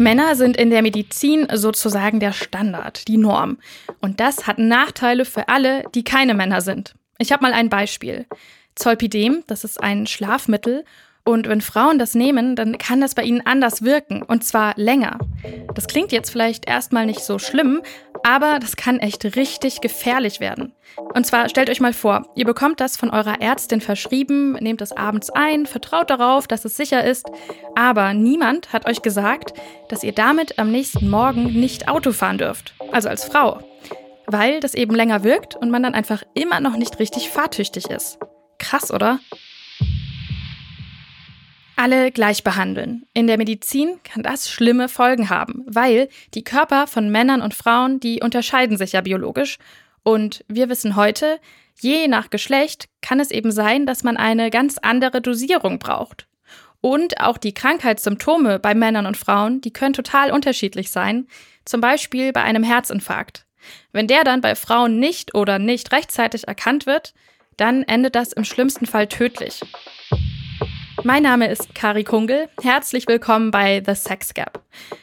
Männer 0.00 0.34
sind 0.34 0.56
in 0.56 0.70
der 0.70 0.80
Medizin 0.80 1.46
sozusagen 1.52 2.20
der 2.20 2.32
Standard, 2.32 3.06
die 3.06 3.18
Norm. 3.18 3.58
Und 4.00 4.18
das 4.18 4.46
hat 4.46 4.58
Nachteile 4.58 5.26
für 5.26 5.48
alle, 5.48 5.84
die 5.94 6.04
keine 6.04 6.32
Männer 6.32 6.62
sind. 6.62 6.94
Ich 7.18 7.32
habe 7.32 7.42
mal 7.42 7.52
ein 7.52 7.68
Beispiel. 7.68 8.26
Zolpidem, 8.74 9.44
das 9.46 9.62
ist 9.62 9.80
ein 9.80 10.06
Schlafmittel, 10.06 10.86
und 11.24 11.48
wenn 11.48 11.60
Frauen 11.60 11.98
das 11.98 12.14
nehmen, 12.14 12.56
dann 12.56 12.78
kann 12.78 13.00
das 13.00 13.14
bei 13.14 13.22
ihnen 13.22 13.44
anders 13.44 13.82
wirken 13.82 14.22
und 14.22 14.44
zwar 14.44 14.74
länger. 14.76 15.18
Das 15.74 15.86
klingt 15.86 16.12
jetzt 16.12 16.30
vielleicht 16.30 16.66
erstmal 16.66 17.06
nicht 17.06 17.20
so 17.20 17.38
schlimm, 17.38 17.82
aber 18.22 18.58
das 18.58 18.76
kann 18.76 18.98
echt 18.98 19.36
richtig 19.36 19.80
gefährlich 19.80 20.40
werden. 20.40 20.72
Und 21.14 21.26
zwar 21.26 21.48
stellt 21.48 21.70
euch 21.70 21.80
mal 21.80 21.92
vor, 21.92 22.26
ihr 22.34 22.44
bekommt 22.44 22.80
das 22.80 22.96
von 22.96 23.10
eurer 23.10 23.40
Ärztin 23.40 23.80
verschrieben, 23.80 24.52
nehmt 24.54 24.80
es 24.80 24.92
abends 24.92 25.30
ein, 25.30 25.66
vertraut 25.66 26.10
darauf, 26.10 26.46
dass 26.46 26.64
es 26.64 26.76
sicher 26.76 27.04
ist, 27.04 27.30
aber 27.74 28.12
niemand 28.14 28.72
hat 28.72 28.86
euch 28.86 29.02
gesagt, 29.02 29.54
dass 29.88 30.02
ihr 30.02 30.12
damit 30.12 30.58
am 30.58 30.70
nächsten 30.70 31.08
Morgen 31.08 31.44
nicht 31.44 31.88
Auto 31.88 32.12
fahren 32.12 32.38
dürft, 32.38 32.74
also 32.92 33.08
als 33.08 33.24
Frau, 33.24 33.60
weil 34.26 34.60
das 34.60 34.74
eben 34.74 34.94
länger 34.94 35.22
wirkt 35.22 35.54
und 35.56 35.70
man 35.70 35.82
dann 35.82 35.94
einfach 35.94 36.22
immer 36.34 36.60
noch 36.60 36.76
nicht 36.76 36.98
richtig 36.98 37.30
fahrtüchtig 37.30 37.90
ist. 37.90 38.18
Krass, 38.58 38.90
oder? 38.92 39.20
Alle 41.80 42.12
gleich 42.12 42.44
behandeln. 42.44 43.06
In 43.14 43.26
der 43.26 43.38
Medizin 43.38 43.98
kann 44.04 44.22
das 44.22 44.50
schlimme 44.50 44.86
Folgen 44.86 45.30
haben, 45.30 45.64
weil 45.66 46.10
die 46.34 46.44
Körper 46.44 46.86
von 46.86 47.10
Männern 47.10 47.40
und 47.40 47.54
Frauen, 47.54 48.00
die 48.00 48.20
unterscheiden 48.20 48.76
sich 48.76 48.92
ja 48.92 49.00
biologisch. 49.00 49.56
Und 50.02 50.44
wir 50.46 50.68
wissen 50.68 50.94
heute, 50.94 51.40
je 51.80 52.06
nach 52.06 52.28
Geschlecht 52.28 52.90
kann 53.00 53.18
es 53.18 53.30
eben 53.30 53.50
sein, 53.50 53.86
dass 53.86 54.02
man 54.02 54.18
eine 54.18 54.50
ganz 54.50 54.76
andere 54.76 55.22
Dosierung 55.22 55.78
braucht. 55.78 56.26
Und 56.82 57.18
auch 57.18 57.38
die 57.38 57.54
Krankheitssymptome 57.54 58.58
bei 58.58 58.74
Männern 58.74 59.06
und 59.06 59.16
Frauen, 59.16 59.62
die 59.62 59.72
können 59.72 59.94
total 59.94 60.32
unterschiedlich 60.32 60.90
sein, 60.90 61.28
zum 61.64 61.80
Beispiel 61.80 62.34
bei 62.34 62.42
einem 62.42 62.62
Herzinfarkt. 62.62 63.46
Wenn 63.90 64.06
der 64.06 64.24
dann 64.24 64.42
bei 64.42 64.54
Frauen 64.54 64.98
nicht 64.98 65.34
oder 65.34 65.58
nicht 65.58 65.92
rechtzeitig 65.92 66.46
erkannt 66.46 66.84
wird, 66.84 67.14
dann 67.56 67.84
endet 67.84 68.16
das 68.16 68.34
im 68.34 68.44
schlimmsten 68.44 68.84
Fall 68.84 69.06
tödlich. 69.06 69.62
Mein 71.04 71.22
Name 71.22 71.48
ist 71.48 71.74
Kari 71.74 72.04
Kungel. 72.04 72.48
Herzlich 72.62 73.06
willkommen 73.08 73.50
bei 73.50 73.82
The 73.84 73.94
Sex 73.94 74.34
Gap. 74.34 74.60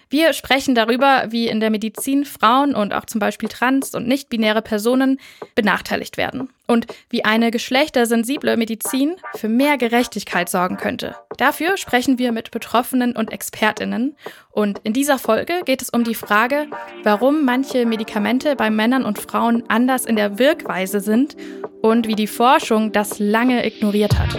Wir 0.09 0.33
sprechen 0.33 0.75
darüber, 0.75 1.25
wie 1.29 1.47
in 1.47 1.59
der 1.59 1.69
Medizin 1.69 2.23
Frauen 2.23 2.75
und 2.75 2.93
auch 2.93 3.05
zum 3.05 3.19
Beispiel 3.19 3.49
trans- 3.49 3.95
und 3.95 4.07
nicht-binäre 4.07 4.61
Personen 4.61 5.19
benachteiligt 5.55 6.17
werden 6.17 6.49
und 6.67 6.87
wie 7.09 7.25
eine 7.25 7.51
geschlechtersensible 7.51 8.57
Medizin 8.57 9.15
für 9.35 9.49
mehr 9.49 9.77
Gerechtigkeit 9.77 10.49
sorgen 10.49 10.77
könnte. 10.77 11.15
Dafür 11.37 11.77
sprechen 11.77 12.19
wir 12.19 12.31
mit 12.31 12.51
Betroffenen 12.51 13.15
und 13.15 13.31
Expertinnen. 13.31 14.15
Und 14.51 14.79
in 14.83 14.93
dieser 14.93 15.17
Folge 15.17 15.61
geht 15.65 15.81
es 15.81 15.89
um 15.89 16.03
die 16.03 16.15
Frage, 16.15 16.67
warum 17.03 17.43
manche 17.43 17.85
Medikamente 17.85 18.55
bei 18.55 18.69
Männern 18.69 19.03
und 19.03 19.19
Frauen 19.19 19.63
anders 19.67 20.05
in 20.05 20.15
der 20.15 20.39
Wirkweise 20.39 20.99
sind 20.99 21.35
und 21.81 22.07
wie 22.07 22.15
die 22.15 22.27
Forschung 22.27 22.91
das 22.91 23.19
lange 23.19 23.65
ignoriert 23.65 24.17
hat. 24.17 24.37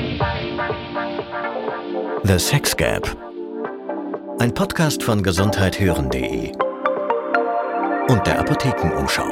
The 2.29 2.39
Sex 2.39 2.77
Gap. 2.77 3.07
Ein 4.39 4.53
Podcast 4.53 5.03
von 5.03 5.23
gesundheithören.de 5.23 6.53
und 8.11 8.27
der 8.27 8.41
Apothekenumschau. 8.41 9.31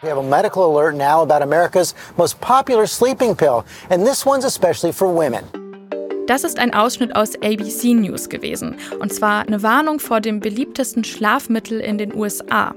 We 0.00 0.08
have 0.08 0.18
a 0.18 0.22
medical 0.22 0.66
alert 0.66 0.94
now 0.94 1.22
about 1.22 1.42
America's 1.42 1.96
most 2.16 2.40
popular 2.40 2.86
sleeping 2.86 3.34
pill, 3.34 3.66
and 3.90 4.06
this 4.06 4.24
one's 4.24 4.44
especially 4.44 4.92
for 4.92 5.12
women. 5.12 5.59
Das 6.30 6.44
ist 6.44 6.60
ein 6.60 6.72
Ausschnitt 6.72 7.16
aus 7.16 7.34
ABC 7.42 7.92
News 7.92 8.28
gewesen. 8.28 8.76
Und 9.00 9.12
zwar 9.12 9.48
eine 9.48 9.64
Warnung 9.64 9.98
vor 9.98 10.20
dem 10.20 10.38
beliebtesten 10.38 11.02
Schlafmittel 11.02 11.80
in 11.80 11.98
den 11.98 12.14
USA. 12.14 12.72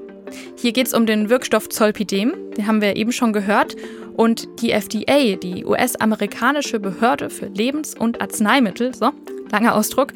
Hier 0.55 0.71
geht 0.71 0.87
es 0.87 0.93
um 0.95 1.05
den 1.05 1.29
Wirkstoff 1.29 1.69
Zolpidem, 1.69 2.33
den 2.57 2.65
haben 2.65 2.81
wir 2.81 2.95
eben 2.95 3.11
schon 3.11 3.31
gehört. 3.31 3.75
Und 4.15 4.47
die 4.59 4.71
FDA, 4.71 5.35
die 5.35 5.65
US-amerikanische 5.65 6.79
Behörde 6.79 7.29
für 7.29 7.45
Lebens- 7.45 7.93
und 7.93 8.21
Arzneimittel, 8.21 8.95
so, 8.95 9.11
langer 9.51 9.75
Ausdruck, 9.75 10.13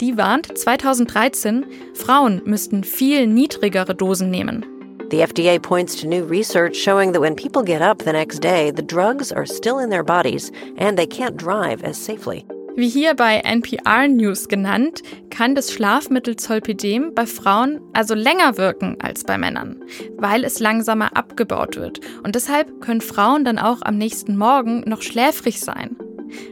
die 0.00 0.16
warnt 0.16 0.56
2013, 0.56 1.66
Frauen 1.92 2.40
müssten 2.46 2.84
viel 2.84 3.26
niedrigere 3.26 3.94
Dosen 3.94 4.30
nehmen. 4.30 4.64
The 5.10 5.26
FDA 5.26 5.58
points 5.58 5.94
to 5.96 6.08
new 6.08 6.24
research 6.24 6.74
showing 6.74 7.12
that 7.12 7.20
when 7.20 7.36
people 7.36 7.62
get 7.62 7.82
up 7.82 8.02
the 8.02 8.12
next 8.12 8.42
day, 8.42 8.72
the 8.74 8.82
drugs 8.82 9.30
are 9.30 9.46
still 9.46 9.78
in 9.78 9.90
their 9.90 10.02
bodies 10.02 10.50
and 10.78 10.96
they 10.96 11.06
can't 11.06 11.36
drive 11.36 11.84
as 11.84 12.02
safely. 12.02 12.46
Wie 12.78 12.88
hier 12.88 13.14
bei 13.14 13.38
NPR 13.38 14.06
News 14.06 14.46
genannt, 14.46 15.02
kann 15.30 15.56
das 15.56 15.72
Schlafmittel 15.72 16.36
Zolpidem 16.36 17.12
bei 17.12 17.26
Frauen 17.26 17.80
also 17.92 18.14
länger 18.14 18.56
wirken 18.56 18.98
als 19.00 19.24
bei 19.24 19.36
Männern, 19.36 19.82
weil 20.16 20.44
es 20.44 20.60
langsamer 20.60 21.16
abgebaut 21.16 21.74
wird. 21.74 21.98
Und 22.22 22.36
deshalb 22.36 22.80
können 22.80 23.00
Frauen 23.00 23.44
dann 23.44 23.58
auch 23.58 23.82
am 23.82 23.98
nächsten 23.98 24.36
Morgen 24.36 24.84
noch 24.86 25.02
schläfrig 25.02 25.58
sein. 25.58 25.96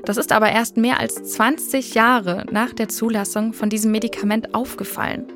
Das 0.05 0.17
ist 0.17 0.33
aber 0.33 0.51
erst 0.51 0.77
mehr 0.77 0.99
als 0.99 1.15
20 1.15 1.95
Jahre 1.95 2.45
nach 2.51 2.73
der 2.73 2.89
Zulassung 2.89 3.53
von 3.53 3.71
diesem 3.71 3.93
Medikament 3.93 4.53
aufgefallen. 4.53 5.29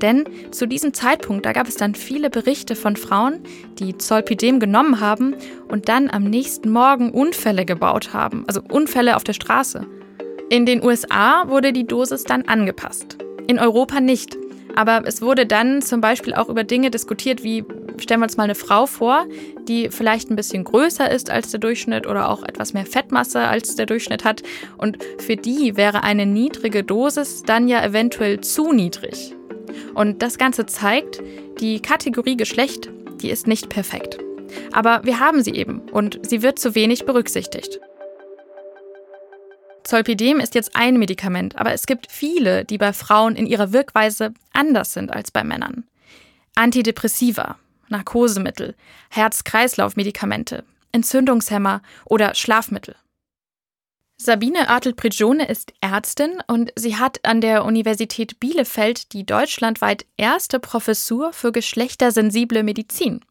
Denn 0.00 0.24
zu 0.50 0.64
diesem 0.64 0.94
Zeitpunkt, 0.94 1.44
da 1.44 1.52
gab 1.52 1.68
es 1.68 1.76
dann 1.76 1.94
viele 1.94 2.30
Berichte 2.30 2.74
von 2.74 2.96
Frauen, 2.96 3.42
die 3.78 3.98
Zolpidem 3.98 4.60
genommen 4.60 5.00
haben 5.00 5.34
und 5.68 5.90
dann 5.90 6.08
am 6.08 6.24
nächsten 6.24 6.70
Morgen 6.70 7.10
Unfälle 7.10 7.66
gebaut 7.66 8.14
haben, 8.14 8.44
also 8.46 8.62
Unfälle 8.66 9.14
auf 9.14 9.24
der 9.24 9.34
Straße. 9.34 9.86
In 10.50 10.64
den 10.64 10.82
USA 10.82 11.46
wurde 11.48 11.74
die 11.74 11.86
Dosis 11.86 12.24
dann 12.24 12.42
angepasst. 12.42 13.18
In 13.46 13.58
Europa 13.58 14.00
nicht. 14.00 14.36
Aber 14.74 15.02
es 15.04 15.20
wurde 15.20 15.44
dann 15.44 15.82
zum 15.82 16.00
Beispiel 16.00 16.32
auch 16.32 16.48
über 16.48 16.64
Dinge 16.64 16.90
diskutiert, 16.90 17.42
wie 17.42 17.64
stellen 17.98 18.20
wir 18.20 18.24
uns 18.24 18.36
mal 18.36 18.44
eine 18.44 18.54
Frau 18.54 18.86
vor, 18.86 19.26
die 19.66 19.90
vielleicht 19.90 20.30
ein 20.30 20.36
bisschen 20.36 20.64
größer 20.64 21.10
ist 21.10 21.30
als 21.30 21.50
der 21.50 21.60
Durchschnitt 21.60 22.06
oder 22.06 22.30
auch 22.30 22.42
etwas 22.44 22.72
mehr 22.72 22.86
Fettmasse 22.86 23.40
als 23.40 23.76
der 23.76 23.86
Durchschnitt 23.86 24.24
hat. 24.24 24.42
Und 24.78 24.98
für 25.18 25.36
die 25.36 25.76
wäre 25.76 26.02
eine 26.02 26.24
niedrige 26.24 26.82
Dosis 26.82 27.42
dann 27.42 27.68
ja 27.68 27.84
eventuell 27.84 28.40
zu 28.40 28.72
niedrig. 28.72 29.34
Und 29.94 30.22
das 30.22 30.38
Ganze 30.38 30.64
zeigt, 30.64 31.20
die 31.60 31.80
Kategorie 31.82 32.36
Geschlecht, 32.36 32.88
die 33.20 33.30
ist 33.30 33.46
nicht 33.46 33.68
perfekt. 33.68 34.18
Aber 34.72 35.00
wir 35.04 35.20
haben 35.20 35.42
sie 35.42 35.52
eben 35.52 35.80
und 35.92 36.20
sie 36.22 36.40
wird 36.40 36.58
zu 36.58 36.74
wenig 36.74 37.04
berücksichtigt. 37.04 37.80
Zolpidem 39.88 40.38
ist 40.38 40.54
jetzt 40.54 40.76
ein 40.76 40.98
Medikament, 40.98 41.56
aber 41.56 41.72
es 41.72 41.86
gibt 41.86 42.12
viele, 42.12 42.66
die 42.66 42.76
bei 42.76 42.92
Frauen 42.92 43.36
in 43.36 43.46
ihrer 43.46 43.72
Wirkweise 43.72 44.34
anders 44.52 44.92
sind 44.92 45.10
als 45.10 45.30
bei 45.30 45.42
Männern. 45.42 45.84
Antidepressiva, 46.54 47.56
Narkosemittel, 47.88 48.74
Herz-Kreislauf-Medikamente, 49.08 50.64
Entzündungshemmer 50.92 51.80
oder 52.04 52.34
Schlafmittel. 52.34 52.96
Sabine 54.18 54.68
Artel-Prigione 54.68 55.48
ist 55.48 55.72
Ärztin 55.80 56.42
und 56.46 56.70
sie 56.76 56.96
hat 56.96 57.24
an 57.24 57.40
der 57.40 57.64
Universität 57.64 58.38
Bielefeld 58.40 59.14
die 59.14 59.24
deutschlandweit 59.24 60.04
erste 60.18 60.60
Professur 60.60 61.32
für 61.32 61.50
geschlechtersensible 61.50 62.62
Medizin. 62.62 63.24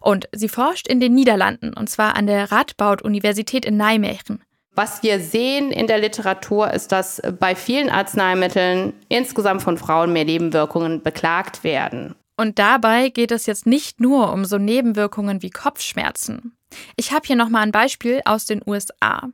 Und 0.00 0.26
sie 0.32 0.48
forscht 0.48 0.88
in 0.88 1.00
den 1.00 1.14
Niederlanden, 1.14 1.74
und 1.74 1.90
zwar 1.90 2.16
an 2.16 2.26
der 2.26 2.50
Radboud-Universität 2.50 3.66
in 3.66 3.76
Nijmegen. 3.76 4.42
Was 4.78 5.02
wir 5.02 5.18
sehen 5.18 5.72
in 5.72 5.88
der 5.88 5.98
Literatur 5.98 6.72
ist, 6.72 6.92
dass 6.92 7.20
bei 7.40 7.56
vielen 7.56 7.90
Arzneimitteln 7.90 8.92
insgesamt 9.08 9.60
von 9.60 9.76
Frauen 9.76 10.12
mehr 10.12 10.24
Nebenwirkungen 10.24 11.02
beklagt 11.02 11.64
werden. 11.64 12.14
Und 12.36 12.60
dabei 12.60 13.08
geht 13.08 13.32
es 13.32 13.46
jetzt 13.46 13.66
nicht 13.66 13.98
nur 13.98 14.32
um 14.32 14.44
so 14.44 14.56
Nebenwirkungen 14.56 15.42
wie 15.42 15.50
Kopfschmerzen. 15.50 16.56
Ich 16.94 17.10
habe 17.10 17.26
hier 17.26 17.34
nochmal 17.34 17.64
ein 17.64 17.72
Beispiel 17.72 18.20
aus 18.24 18.46
den 18.46 18.62
USA. 18.64 19.28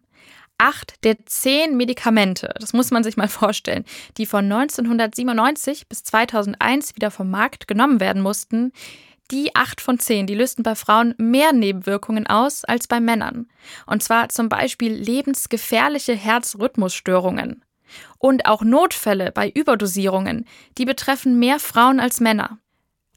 Acht 0.57 1.05
der 1.05 1.27
zehn 1.27 1.77
Medikamente, 1.77 2.55
das 2.59 2.73
muss 2.73 2.91
man 2.91 3.05
sich 3.05 3.19
mal 3.19 3.29
vorstellen, 3.29 3.85
die 4.17 4.25
von 4.25 4.51
1997 4.51 5.91
bis 5.91 6.05
2001 6.05 6.97
wieder 6.97 7.11
vom 7.11 7.29
Markt 7.31 7.69
genommen 7.69 8.01
werden 8.01 8.23
mussten, 8.23 8.73
die 9.35 9.57
acht 9.57 9.81
von 9.81 9.99
zehn, 9.99 10.29
die 10.29 10.37
lösten 10.37 10.63
bei 10.63 10.77
Frauen 10.77 11.15
mehr 11.19 11.53
Nebenwirkungen 11.53 12.29
aus 12.29 12.65
als 12.65 12.87
bei 12.87 13.01
Männern. 13.01 13.49
Und 13.85 14.01
zwar 14.01 14.29
zum 14.29 14.49
Beispiel 14.49 14.93
lebensgefährliche 14.93 16.15
Herzrhythmusstörungen. 16.15 17.65
Und 18.19 18.47
auch 18.47 18.63
Notfälle 18.63 19.33
bei 19.33 19.51
Überdosierungen, 19.51 20.47
die 20.79 20.85
betreffen 20.85 21.41
mehr 21.41 21.59
Frauen 21.59 21.99
als 21.99 22.21
Männer. 22.21 22.59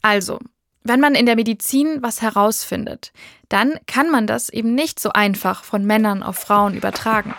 Also, 0.02 0.40
wenn 0.82 0.98
man 0.98 1.14
in 1.14 1.26
der 1.26 1.36
Medizin 1.36 2.02
was 2.02 2.20
herausfindet, 2.20 3.12
dann 3.48 3.78
kann 3.86 4.10
man 4.10 4.26
das 4.26 4.48
eben 4.48 4.74
nicht 4.74 4.98
so 4.98 5.10
einfach 5.10 5.62
von 5.62 5.84
Männern 5.84 6.24
auf 6.24 6.36
Frauen 6.36 6.74
übertragen. 6.74 7.34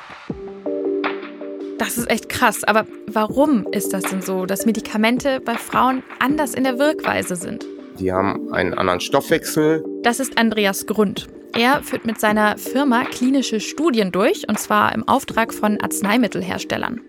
Das 1.78 1.98
ist 1.98 2.10
echt 2.10 2.30
krass, 2.30 2.64
aber 2.64 2.88
warum 3.08 3.68
ist 3.74 3.92
das 3.92 4.04
denn 4.04 4.22
so, 4.22 4.46
dass 4.46 4.66
Medikamente 4.66 5.42
bei 5.42 5.56
Frauen 5.56 6.02
anders 6.20 6.54
in 6.54 6.64
der 6.64 6.80
Wirkweise 6.80 7.36
sind? 7.36 7.66
Die 8.00 8.12
haben 8.12 8.52
einen 8.54 8.74
anderen 8.74 9.00
Stoffwechsel. 9.00 9.84
Das 10.04 10.20
ist 10.20 10.38
Andreas 10.38 10.86
Grund. 10.86 11.28
Er 11.58 11.84
führt 11.84 12.06
mit 12.06 12.20
seiner 12.20 12.58
Firma 12.58 13.04
klinische 13.04 13.60
Studien 13.60 14.12
durch, 14.12 14.48
und 14.48 14.60
zwar 14.60 14.94
im 14.94 15.08
Auftrag 15.08 15.54
von 15.54 15.80
Arzneimittelherstellern. 15.82 17.02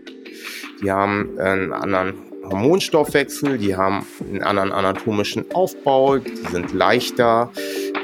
Die 0.83 0.91
haben 0.91 1.39
einen 1.39 1.73
anderen 1.73 2.15
Hormonstoffwechsel, 2.45 3.59
die 3.59 3.77
haben 3.77 4.07
einen 4.21 4.43
anderen 4.43 4.73
anatomischen 4.73 5.45
Aufbau, 5.53 6.17
die 6.17 6.35
sind 6.51 6.73
leichter, 6.73 7.51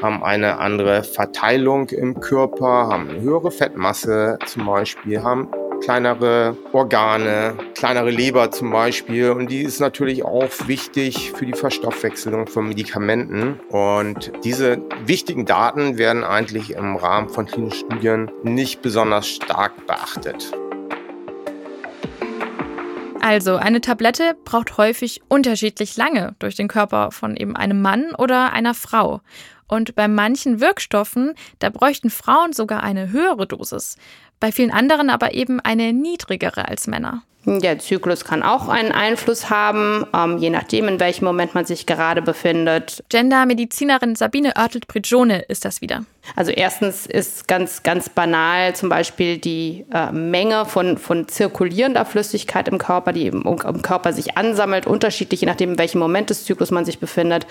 haben 0.03 0.23
eine 0.23 0.59
andere 0.59 1.03
Verteilung 1.03 1.89
im 1.89 2.21
Körper, 2.21 2.89
haben 2.89 3.09
eine 3.09 3.21
höhere 3.23 3.50
Fettmasse 3.50 4.39
zum 4.44 4.67
Beispiel, 4.67 5.23
haben 5.23 5.49
kleinere 5.87 6.56
Organe, 6.73 7.56
kleinere 7.77 8.11
Leber 8.11 8.50
zum 8.50 8.73
Beispiel. 8.73 9.31
Und 9.31 9.53
die 9.53 9.62
ist 9.62 9.79
natürlich 9.79 10.25
auch 10.25 10.50
wichtig 10.67 11.31
für 11.31 11.47
die 11.47 11.53
Verstoffwechselung 11.53 12.49
von 12.49 12.67
Medikamenten. 12.67 13.61
Und 13.71 14.33
diese 14.43 14.79
wichtigen 15.05 15.47
Daten 15.47 15.97
werden 15.97 16.25
eigentlich 16.25 16.71
im 16.71 16.97
Rahmen 16.97 17.29
von 17.29 17.47
klinischen 17.47 17.87
Studien 17.87 18.33
nicht 18.43 18.83
besonders 18.83 19.29
stark 19.29 19.87
beachtet. 19.87 20.50
Also, 23.21 23.55
eine 23.55 23.81
Tablette 23.81 24.37
braucht 24.44 24.79
häufig 24.79 25.21
unterschiedlich 25.29 25.97
lange 25.97 26.35
durch 26.41 26.56
den 26.56 26.67
Körper 26.67 27.12
von 27.12 27.37
eben 27.37 27.55
einem 27.55 27.81
Mann 27.81 28.12
oder 28.19 28.53
einer 28.53 28.75
Frau. 28.75 29.21
Und 29.69 29.94
bei 29.97 30.06
manchen 30.06 30.61
Wirkstoffen, 30.61 31.35
da 31.59 31.71
bräuchten 31.71 32.11
Frauen 32.11 32.53
sogar 32.53 32.82
eine 32.82 33.11
höhere 33.11 33.47
Dosis, 33.47 33.97
bei 34.41 34.53
vielen 34.53 34.71
anderen 34.71 35.11
aber 35.11 35.35
eben 35.35 35.61
eine 35.61 35.93
niedrigere 35.93 36.69
als 36.69 36.87
Männer. 36.87 37.23
Der 37.47 37.79
Zyklus 37.79 38.25
kann 38.25 38.43
auch 38.43 38.69
einen 38.69 38.91
Einfluss 38.91 39.50
haben, 39.50 40.05
ähm, 40.12 40.38
je 40.38 40.50
nachdem, 40.50 40.88
in 40.88 40.99
welchem 40.99 41.25
Moment 41.25 41.55
man 41.55 41.65
sich 41.65 41.87
gerade 41.87 42.21
befindet. 42.21 43.05
Gendermedizinerin 43.09 44.17
Sabine 44.17 44.55
Oertelt-Prigione 44.59 45.43
ist 45.43 45.65
das 45.65 45.81
wieder. 45.81 46.05
Also 46.35 46.50
erstens 46.50 47.06
ist 47.06 47.47
ganz, 47.47 47.85
ganz 47.85 48.09
banal 48.09 48.75
zum 48.75 48.88
Beispiel 48.88 49.38
die 49.38 49.87
äh, 49.94 50.11
Menge 50.11 50.65
von, 50.65 50.99
von 50.99 51.29
zirkulierender 51.29 52.05
Flüssigkeit 52.05 52.67
im 52.67 52.79
Körper, 52.79 53.12
die 53.12 53.29
im, 53.29 53.43
im, 53.43 53.82
Körper 53.82 54.12
sich 54.12 54.37
ansammelt, 54.37 54.89
unterschiedlich, 54.89 55.43
je 55.43 55.47
nachdem, 55.47 55.73
in 55.73 55.79
welchem 55.79 56.00
Moment 56.00 56.31
des 56.31 56.44
Zyklus 56.47 56.73
man 56.73 56.85
sich 56.85 56.99
befindet. 56.99 57.47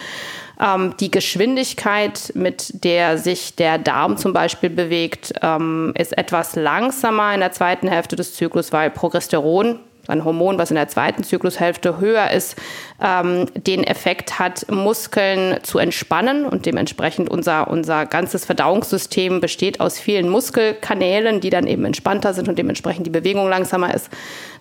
Ähm, 0.60 0.96
die 1.00 1.12
Geschwindigkeit, 1.12 2.31
mit 2.36 2.84
der 2.84 3.18
sich 3.18 3.56
der 3.56 3.78
Darm 3.78 4.18
zum 4.18 4.34
Beispiel 4.34 4.69
bewegt, 4.69 5.34
ähm, 5.42 5.94
ist 5.98 6.18
etwas 6.18 6.56
langsamer 6.56 7.34
in 7.34 7.40
der 7.40 7.52
zweiten 7.52 7.88
Hälfte 7.88 8.16
des 8.16 8.34
Zyklus, 8.36 8.72
weil 8.72 8.90
Progesteron 8.90 9.80
ein 10.07 10.24
Hormon, 10.24 10.57
was 10.57 10.72
in 10.72 10.75
der 10.75 10.88
zweiten 10.88 11.24
Zyklushälfte 11.24 12.00
höher 12.00 12.31
ist, 12.31 12.56
ähm, 13.02 13.48
den 13.56 13.84
Effekt 13.84 14.40
hat, 14.40 14.69
Muskeln 14.69 15.60
zu 15.63 15.80
entspannen 15.80 16.46
und 16.46 16.66
dementsprechend 16.66 17.30
unser, 17.30 17.69
unser 17.69 18.06
ganzes 18.06 18.46
Verdauungssystem 18.46 19.42
besteht 19.42 19.80
aus 19.80 20.00
vielen 20.00 20.30
Muskelkanälen, 20.30 21.42
die 21.42 21.50
dann 21.50 21.68
eben 21.68 21.86
entspannter 21.86 22.34
sind 22.34 22.48
und 22.48 22.60
dementsprechend 22.60 23.07
die 23.07 23.12
Bewegung 23.12 23.50
langsamer 23.50 23.94
ist. 23.94 24.10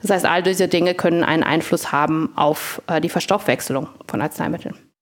Das 0.02 0.11
heißt, 0.11 0.26
all 0.26 0.43
diese 0.43 0.69
Dinge 0.69 0.94
können 0.94 1.25
einen 1.25 1.43
Einfluss 1.43 1.93
haben 1.93 2.32
auf 2.37 2.82
äh, 2.87 3.00
die 3.00 3.08
Verstoffwechselung 3.08 3.88
von 4.06 4.20
Arzneimitteln. 4.20 4.94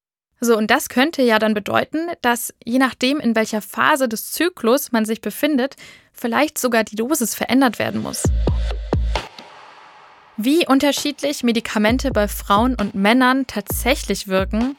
So, 0.44 0.58
und 0.58 0.72
das 0.72 0.88
könnte 0.88 1.22
ja 1.22 1.38
dann 1.38 1.54
bedeuten, 1.54 2.08
dass 2.20 2.52
je 2.64 2.78
nachdem, 2.78 3.20
in 3.20 3.36
welcher 3.36 3.62
Phase 3.62 4.08
des 4.08 4.32
Zyklus 4.32 4.90
man 4.90 5.04
sich 5.04 5.20
befindet, 5.20 5.76
vielleicht 6.12 6.58
sogar 6.58 6.82
die 6.82 6.96
Dosis 6.96 7.36
verändert 7.36 7.78
werden 7.78 8.02
muss. 8.02 8.24
Wie 10.36 10.66
unterschiedlich 10.66 11.44
Medikamente 11.44 12.10
bei 12.10 12.26
Frauen 12.26 12.74
und 12.74 12.96
Männern 12.96 13.46
tatsächlich 13.46 14.26
wirken, 14.26 14.76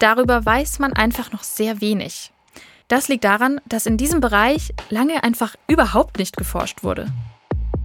darüber 0.00 0.44
weiß 0.44 0.80
man 0.80 0.92
einfach 0.92 1.30
noch 1.30 1.44
sehr 1.44 1.80
wenig. 1.80 2.32
Das 2.88 3.06
liegt 3.06 3.22
daran, 3.22 3.60
dass 3.66 3.86
in 3.86 3.96
diesem 3.96 4.20
Bereich 4.20 4.74
lange 4.90 5.22
einfach 5.22 5.54
überhaupt 5.68 6.18
nicht 6.18 6.36
geforscht 6.36 6.82
wurde. 6.82 7.06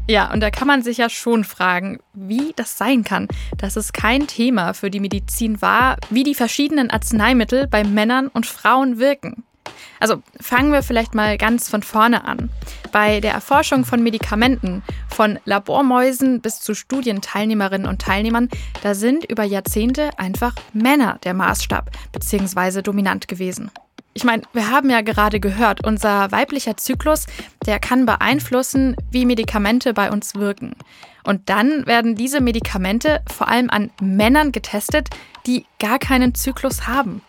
Ja, 0.09 0.33
und 0.33 0.39
da 0.39 0.49
kann 0.49 0.67
man 0.67 0.81
sich 0.81 0.97
ja 0.97 1.07
schon 1.07 1.43
fragen, 1.43 1.99
wie 2.15 2.53
das 2.55 2.79
sein 2.79 3.03
kann, 3.03 3.27
dass 3.59 3.75
es 3.75 3.93
kein 3.93 4.25
Thema 4.25 4.73
für 4.73 4.89
die 4.89 4.99
Medizin 4.99 5.61
war, 5.61 5.97
wie 6.09 6.23
die 6.23 6.33
verschiedenen 6.33 6.89
Arzneimittel 6.89 7.67
bei 7.67 7.83
Männern 7.83 8.27
und 8.27 8.47
Frauen 8.47 8.97
wirken. 8.97 9.43
Also 9.99 10.23
fangen 10.41 10.71
wir 10.71 10.81
vielleicht 10.81 11.13
mal 11.13 11.37
ganz 11.37 11.69
von 11.69 11.83
vorne 11.83 12.25
an. 12.25 12.49
Bei 12.91 13.19
der 13.19 13.33
Erforschung 13.33 13.85
von 13.85 14.01
Medikamenten, 14.01 14.81
von 15.09 15.37
Labormäusen 15.45 16.41
bis 16.41 16.59
zu 16.59 16.73
Studienteilnehmerinnen 16.73 17.87
und 17.87 18.01
Teilnehmern, 18.01 18.49
da 18.81 18.95
sind 18.95 19.25
über 19.25 19.43
Jahrzehnte 19.43 20.17
einfach 20.17 20.55
Männer 20.73 21.19
der 21.23 21.35
Maßstab 21.35 21.91
bzw. 22.13 22.81
dominant 22.81 23.27
gewesen. 23.27 23.69
Ich 24.19 24.25
meine, 24.25 24.43
wir 24.51 24.69
haben 24.69 24.89
ja 24.89 24.99
gerade 24.99 25.39
gehört, 25.39 25.85
unser 25.85 26.29
weiblicher 26.33 26.75
Zyklus, 26.75 27.25
der 27.65 27.79
kann 27.79 28.05
beeinflussen, 28.05 28.97
wie 29.11 29.25
Medikamente 29.25 29.93
bei 29.93 30.11
uns 30.11 30.35
wirken. 30.35 30.73
Und 31.23 31.47
dann 31.47 31.87
werden 31.87 32.15
diese 32.15 32.41
Medikamente 32.41 33.21
vor 33.33 33.47
allem 33.47 33.69
an 33.69 33.91
Männern 34.01 34.51
getestet, 34.51 35.07
die 35.45 35.65
gar 35.79 35.99
keinen 35.99 36.35
Zyklus 36.35 36.85
haben 36.85 37.21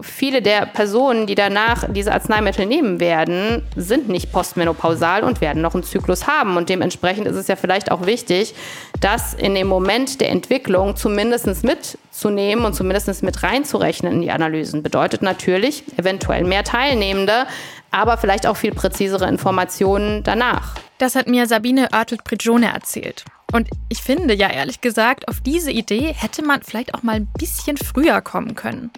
viele 0.00 0.42
der 0.42 0.66
Personen, 0.66 1.26
die 1.26 1.34
danach 1.34 1.84
diese 1.88 2.12
Arzneimittel 2.12 2.66
nehmen 2.66 3.00
werden, 3.00 3.66
sind 3.76 4.08
nicht 4.08 4.32
postmenopausal 4.32 5.22
und 5.22 5.40
werden 5.40 5.62
noch 5.62 5.74
einen 5.74 5.82
Zyklus 5.82 6.26
haben. 6.26 6.56
Und 6.56 6.68
dementsprechend 6.68 7.26
ist 7.26 7.36
es 7.36 7.48
ja 7.48 7.56
vielleicht 7.56 7.90
auch 7.90 8.06
wichtig, 8.06 8.54
das 9.00 9.34
in 9.34 9.54
dem 9.54 9.66
Moment 9.66 10.20
der 10.20 10.30
Entwicklung 10.30 10.96
zumindest 10.96 11.64
mitzunehmen 11.64 12.64
und 12.64 12.74
zumindest 12.74 13.22
mit 13.22 13.42
reinzurechnen 13.42 14.14
in 14.14 14.22
die 14.22 14.30
Analysen. 14.30 14.82
Bedeutet 14.82 15.22
natürlich 15.22 15.84
eventuell 15.96 16.44
mehr 16.44 16.64
Teilnehmende, 16.64 17.46
aber 17.90 18.16
vielleicht 18.16 18.46
auch 18.46 18.56
viel 18.56 18.72
präzisere 18.72 19.28
Informationen 19.28 20.22
danach. 20.22 20.76
Das 20.98 21.14
hat 21.14 21.26
mir 21.26 21.46
Sabine 21.46 21.88
Oertelt-Prigione 21.92 22.72
erzählt. 22.72 23.24
Und 23.52 23.68
ich 23.88 24.02
finde 24.02 24.34
ja 24.34 24.48
ehrlich 24.48 24.80
gesagt, 24.80 25.28
auf 25.28 25.40
diese 25.40 25.72
Idee 25.72 26.14
hätte 26.16 26.42
man 26.42 26.62
vielleicht 26.62 26.94
auch 26.94 27.02
mal 27.02 27.16
ein 27.16 27.28
bisschen 27.38 27.76
früher 27.76 28.20
kommen 28.20 28.54
können. 28.54 28.90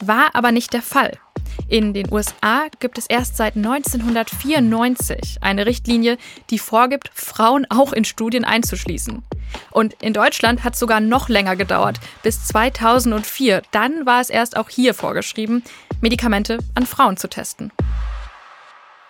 War 0.00 0.34
aber 0.34 0.52
nicht 0.52 0.72
der 0.72 0.82
Fall. 0.82 1.18
In 1.68 1.94
den 1.94 2.12
USA 2.12 2.68
gibt 2.80 2.98
es 2.98 3.06
erst 3.06 3.36
seit 3.36 3.56
1994 3.56 5.38
eine 5.40 5.66
Richtlinie, 5.66 6.18
die 6.50 6.58
vorgibt, 6.58 7.10
Frauen 7.14 7.66
auch 7.70 7.92
in 7.92 8.04
Studien 8.04 8.44
einzuschließen. 8.44 9.22
Und 9.70 9.94
in 10.02 10.12
Deutschland 10.12 10.64
hat 10.64 10.74
es 10.74 10.80
sogar 10.80 11.00
noch 11.00 11.28
länger 11.28 11.56
gedauert, 11.56 12.00
bis 12.22 12.44
2004. 12.46 13.62
Dann 13.70 14.06
war 14.06 14.20
es 14.20 14.30
erst 14.30 14.56
auch 14.56 14.68
hier 14.68 14.94
vorgeschrieben, 14.94 15.62
Medikamente 16.00 16.58
an 16.74 16.86
Frauen 16.86 17.16
zu 17.16 17.28
testen. 17.28 17.72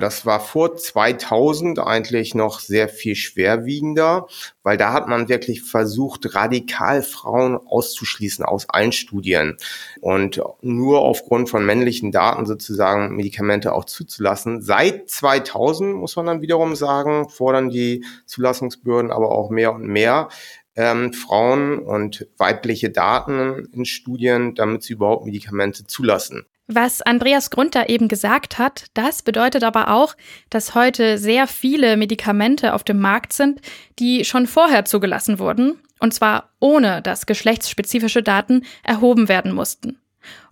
Das 0.00 0.24
war 0.24 0.40
vor 0.40 0.76
2000 0.76 1.78
eigentlich 1.78 2.34
noch 2.34 2.60
sehr 2.60 2.88
viel 2.88 3.14
schwerwiegender, 3.14 4.28
weil 4.62 4.78
da 4.78 4.94
hat 4.94 5.08
man 5.08 5.28
wirklich 5.28 5.62
versucht, 5.62 6.34
radikal 6.34 7.02
Frauen 7.02 7.58
auszuschließen 7.58 8.42
aus 8.42 8.66
allen 8.70 8.92
Studien 8.92 9.58
und 10.00 10.40
nur 10.62 11.02
aufgrund 11.02 11.50
von 11.50 11.66
männlichen 11.66 12.12
Daten 12.12 12.46
sozusagen 12.46 13.14
Medikamente 13.14 13.74
auch 13.74 13.84
zuzulassen. 13.84 14.62
Seit 14.62 15.10
2000 15.10 15.94
muss 15.94 16.16
man 16.16 16.24
dann 16.24 16.40
wiederum 16.40 16.76
sagen, 16.76 17.28
fordern 17.28 17.68
die 17.68 18.02
Zulassungsbehörden 18.24 19.10
aber 19.10 19.30
auch 19.30 19.50
mehr 19.50 19.74
und 19.74 19.86
mehr 19.86 20.30
ähm, 20.76 21.12
Frauen 21.12 21.78
und 21.78 22.26
weibliche 22.38 22.88
Daten 22.88 23.68
in 23.72 23.84
Studien, 23.84 24.54
damit 24.54 24.82
sie 24.82 24.94
überhaupt 24.94 25.26
Medikamente 25.26 25.86
zulassen. 25.86 26.46
Was 26.72 27.02
Andreas 27.02 27.50
Grunter 27.50 27.88
eben 27.88 28.06
gesagt 28.06 28.58
hat, 28.58 28.84
das 28.94 29.22
bedeutet 29.22 29.64
aber 29.64 29.90
auch, 29.90 30.14
dass 30.50 30.76
heute 30.76 31.18
sehr 31.18 31.48
viele 31.48 31.96
Medikamente 31.96 32.74
auf 32.74 32.84
dem 32.84 33.00
Markt 33.00 33.32
sind, 33.32 33.60
die 33.98 34.24
schon 34.24 34.46
vorher 34.46 34.84
zugelassen 34.84 35.40
wurden, 35.40 35.80
und 35.98 36.14
zwar 36.14 36.50
ohne 36.60 37.02
dass 37.02 37.26
geschlechtsspezifische 37.26 38.22
Daten 38.22 38.64
erhoben 38.84 39.28
werden 39.28 39.52
mussten. 39.52 39.98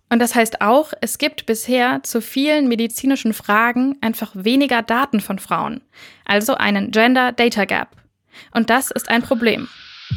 Und 0.08 0.18
das 0.18 0.34
heißt 0.34 0.60
auch, 0.60 0.92
es 1.00 1.18
gibt 1.18 1.46
bisher 1.46 2.02
zu 2.02 2.20
vielen 2.20 2.66
medizinischen 2.66 3.32
Fragen 3.32 3.96
einfach 4.00 4.32
weniger 4.34 4.82
Daten 4.82 5.20
von 5.20 5.38
Frauen, 5.38 5.82
also 6.25 6.54
einen 6.54 6.90
Gender 6.90 7.30
Data 7.30 7.64
Gap. 7.64 7.90
Und 8.50 8.70
das 8.70 8.90
ist 8.90 9.08
ein 9.08 9.22
Problem. 9.22 9.68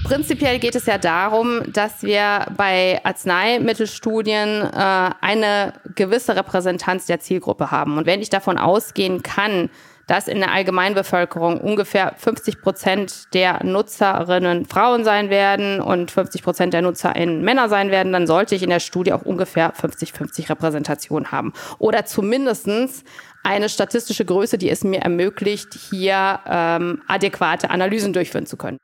Prinzipiell 0.03 0.59
geht 0.59 0.75
es 0.75 0.85
ja 0.85 0.97
darum, 0.97 1.61
dass 1.71 2.01
wir 2.01 2.47
bei 2.55 2.99
Arzneimittelstudien 3.03 4.61
äh, 4.61 5.09
eine 5.21 5.73
gewisse 5.95 6.35
Repräsentanz 6.35 7.05
der 7.05 7.19
Zielgruppe 7.19 7.71
haben. 7.71 7.97
Und 7.97 8.05
wenn 8.05 8.21
ich 8.21 8.29
davon 8.29 8.57
ausgehen 8.57 9.21
kann, 9.21 9.69
dass 10.07 10.27
in 10.27 10.39
der 10.39 10.51
Allgemeinbevölkerung 10.51 11.61
ungefähr 11.61 12.13
50 12.17 12.61
Prozent 12.61 13.33
der 13.33 13.63
Nutzerinnen 13.63 14.65
Frauen 14.65 15.03
sein 15.03 15.29
werden 15.29 15.79
und 15.79 16.11
50 16.11 16.43
Prozent 16.43 16.73
der 16.73 16.81
NutzerInnen 16.81 17.41
Männer 17.41 17.69
sein 17.69 17.91
werden, 17.91 18.11
dann 18.11 18.27
sollte 18.27 18.55
ich 18.55 18.63
in 18.63 18.69
der 18.69 18.81
Studie 18.81 19.13
auch 19.13 19.21
ungefähr 19.21 19.73
50-50 19.73 20.49
Repräsentation 20.49 21.31
haben. 21.31 21.53
Oder 21.79 22.05
zumindestens 22.05 23.03
eine 23.43 23.69
statistische 23.69 24.25
Größe, 24.25 24.57
die 24.57 24.69
es 24.69 24.83
mir 24.83 25.01
ermöglicht, 25.01 25.73
hier 25.73 26.39
ähm, 26.45 27.01
adäquate 27.07 27.69
Analysen 27.69 28.11
durchführen 28.13 28.45
zu 28.45 28.57
können. 28.57 28.77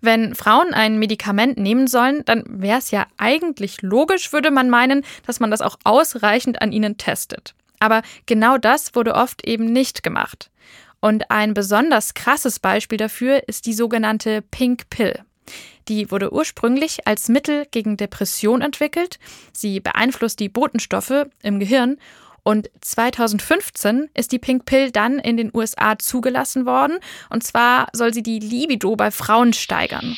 Wenn 0.00 0.34
Frauen 0.34 0.72
ein 0.72 0.98
Medikament 0.98 1.58
nehmen 1.58 1.86
sollen, 1.86 2.24
dann 2.24 2.44
wäre 2.46 2.78
es 2.78 2.90
ja 2.90 3.06
eigentlich 3.18 3.82
logisch, 3.82 4.32
würde 4.32 4.50
man 4.50 4.70
meinen, 4.70 5.04
dass 5.26 5.40
man 5.40 5.50
das 5.50 5.60
auch 5.60 5.78
ausreichend 5.84 6.62
an 6.62 6.72
ihnen 6.72 6.96
testet. 6.96 7.54
Aber 7.80 8.02
genau 8.26 8.58
das 8.58 8.94
wurde 8.94 9.14
oft 9.14 9.46
eben 9.46 9.72
nicht 9.72 10.02
gemacht. 10.02 10.50
Und 11.00 11.30
ein 11.30 11.54
besonders 11.54 12.14
krasses 12.14 12.58
Beispiel 12.58 12.98
dafür 12.98 13.48
ist 13.48 13.66
die 13.66 13.72
sogenannte 13.72 14.42
Pink 14.42 14.90
Pill. 14.90 15.18
Die 15.88 16.10
wurde 16.10 16.32
ursprünglich 16.32 17.06
als 17.06 17.28
Mittel 17.28 17.66
gegen 17.70 17.96
Depression 17.96 18.60
entwickelt. 18.60 19.18
Sie 19.52 19.80
beeinflusst 19.80 20.38
die 20.38 20.48
Botenstoffe 20.48 21.26
im 21.42 21.58
Gehirn. 21.58 21.98
Und 22.42 22.70
2015 22.80 24.08
ist 24.14 24.32
die 24.32 24.38
Pink 24.38 24.64
Pill 24.64 24.90
dann 24.90 25.18
in 25.18 25.36
den 25.36 25.50
USA 25.54 25.98
zugelassen 25.98 26.66
worden. 26.66 26.98
Und 27.28 27.44
zwar 27.44 27.88
soll 27.92 28.14
sie 28.14 28.22
die 28.22 28.38
Libido 28.38 28.96
bei 28.96 29.10
Frauen 29.10 29.52
steigern 29.52 30.16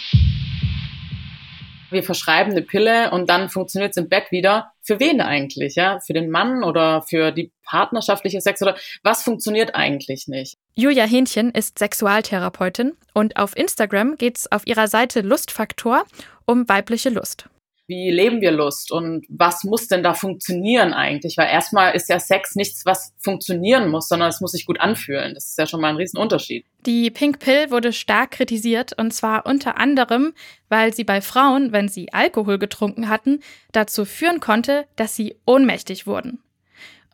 wir 1.93 2.02
verschreiben 2.02 2.52
eine 2.52 2.62
Pille 2.62 3.11
und 3.11 3.29
dann 3.31 3.49
funktioniert 3.49 3.93
es 3.93 3.97
im 3.97 4.09
Bett 4.09 4.31
wieder. 4.31 4.73
Für 4.83 4.99
wen 4.99 5.21
eigentlich? 5.21 5.76
Ja, 5.76 6.00
für 6.00 6.12
den 6.12 6.31
Mann 6.31 6.64
oder 6.64 7.02
für 7.02 7.31
die 7.31 7.52
partnerschaftliche 7.64 8.41
Sex 8.41 8.62
oder 8.62 8.76
was 9.02 9.23
funktioniert 9.23 9.75
eigentlich 9.75 10.26
nicht? 10.26 10.59
Julia 10.75 11.05
Hähnchen 11.05 11.52
ist 11.52 11.79
Sexualtherapeutin 11.79 12.95
und 13.14 13.37
auf 13.37 13.57
Instagram 13.57 14.17
geht 14.17 14.38
es 14.38 14.50
auf 14.50 14.67
ihrer 14.67 14.88
Seite 14.88 15.21
Lustfaktor 15.21 16.05
um 16.47 16.69
weibliche 16.69 17.11
Lust 17.11 17.49
wie 17.87 18.11
leben 18.11 18.41
wir 18.41 18.53
Lust 18.53 18.93
und 18.93 19.27
was 19.29 19.65
muss 19.65 19.89
denn 19.89 20.03
da 20.03 20.15
funktionieren 20.15 20.93
eigentlich? 20.93 21.37
Weil 21.37 21.49
erstmal 21.49 21.95
ist 21.95 22.09
ja 22.09 22.19
Sex 22.19 22.55
nichts, 22.55 22.87
was 22.87 23.12
funktionieren 23.19 23.91
muss, 23.91 24.09
sondern 24.09 24.29
es 24.29 24.41
muss 24.41 24.53
sich 24.53 24.67
gut 24.67 24.81
anfühlen. 24.81 25.35
Das 25.35 25.49
ist 25.49 25.59
ja 25.59 25.67
schon 25.67 25.81
mal 25.81 25.89
ein 25.89 25.97
Riesenunterschied. 25.97 26.65
Die 26.87 27.11
Pink 27.11 27.39
Pill 27.39 27.71
wurde 27.71 27.93
stark 27.93 28.33
kritisiert 28.33 28.93
und 28.99 29.12
zwar 29.12 29.47
unter 29.47 29.79
anderem, 29.79 30.33
weil 30.69 30.95
sie 30.95 31.05
bei 31.05 31.21
Frauen, 31.21 31.73
wenn 31.73 31.89
sie 31.89 32.12
Alkohol 32.12 32.59
getrunken 32.59 33.09
hatten, 33.09 33.41
dazu 33.73 34.05
führen 34.05 34.41
konnte, 34.41 34.87
dass 34.97 35.17
sie 35.17 35.37
ohnmächtig 35.45 36.07
wurden. 36.07 36.39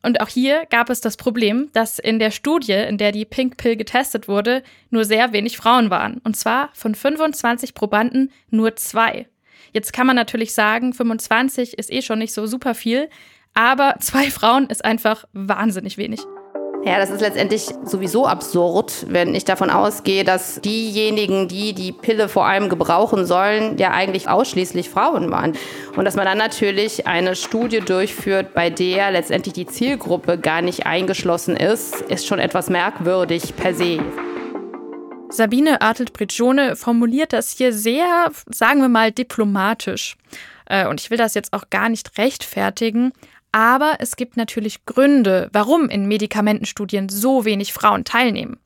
Und 0.03 0.21
auch 0.21 0.29
hier 0.29 0.65
gab 0.71 0.91
es 0.91 1.01
das 1.01 1.17
Problem, 1.17 1.71
dass 1.73 1.99
in 1.99 2.19
der 2.19 2.31
Studie, 2.31 2.73
in 2.73 2.99
der 2.99 3.13
die 3.13 3.25
Pink 3.25 3.57
Pill 3.57 3.77
getestet 3.77 4.29
wurde, 4.29 4.63
nur 4.91 5.05
sehr 5.05 5.33
wenig 5.33 5.57
Frauen 5.57 5.91
waren. 5.91 6.21
Und 6.25 6.37
zwar 6.37 6.71
von 6.73 6.95
25 6.95 7.75
Probanden 7.75 8.31
nur 8.51 8.77
zwei. 8.77 9.27
Jetzt 9.73 9.93
kann 9.93 10.07
man 10.07 10.17
natürlich 10.17 10.55
sagen, 10.55 10.93
25 10.93 11.79
ist 11.79 11.93
eh 11.93 12.03
schon 12.03 12.19
nicht 12.19 12.33
so 12.33 12.47
super 12.47 12.75
viel, 12.75 13.09
aber 13.55 13.97
zwei 14.01 14.31
Frauen 14.31 14.67
ist 14.67 14.85
einfach 14.85 15.25
wahnsinnig 15.33 15.99
wenig. 15.99 16.21
Ja, 16.85 16.99
das 16.99 17.11
ist 17.11 17.21
letztendlich 17.21 17.69
sowieso 17.85 18.27
absurd, 18.27 19.07
wenn 19.09 19.35
ich 19.35 19.45
davon 19.45 19.69
ausgehe, 19.69 20.23
dass 20.23 20.61
diejenigen, 20.61 21.49
die 21.49 21.73
die 21.73 21.93
Pille 21.93 22.29
vor 22.29 22.47
allem 22.47 22.69
gebrauchen 22.69 23.27
sollen, 23.27 23.77
ja 23.79 23.91
eigentlich 23.91 24.29
ausschließlich 24.29 24.89
Frauen 24.89 25.31
waren. 25.31 25.55
Und 25.97 26.05
dass 26.05 26.15
man 26.15 26.25
dann 26.25 26.39
natürlich 26.39 27.07
eine 27.07 27.35
Studie 27.35 27.81
durchführt, 27.81 28.55
bei 28.55 28.71
der 28.71 29.11
letztendlich 29.11 29.55
die 29.55 29.67
Zielgruppe 29.67 30.39
gar 30.39 30.63
nicht 30.63 30.87
eingeschlossen 30.87 31.57
ist, 31.57 32.01
ist 32.03 32.27
schon 32.27 32.39
etwas 32.39 32.71
merkwürdig 32.71 33.57
per 33.57 33.75
se. 33.75 33.99
Sabine 35.31 35.81
Artelt-Prigione 35.81 36.75
formuliert 36.75 37.33
das 37.33 37.51
hier 37.51 37.73
sehr, 37.73 38.31
sagen 38.47 38.81
wir 38.81 38.89
mal, 38.89 39.13
diplomatisch. 39.13 40.17
Äh, 40.67 40.87
und 40.87 41.01
ich 41.01 41.11
will 41.11 41.19
das 41.19 41.35
jetzt 41.35 41.53
auch 41.53 41.71
gar 41.71 41.89
nicht 41.89 42.19
rechtfertigen, 42.19 43.13
aber 43.53 43.97
es 43.99 44.17
gibt 44.17 44.37
natürlich 44.37 44.85
Gründe, 44.87 45.49
warum 45.53 45.89
in 45.89 46.07
Medikamentenstudien 46.07 47.09
so 47.09 47.45
wenig 47.45 47.73
Frauen 47.73 48.05
teilnehmen. 48.05 48.59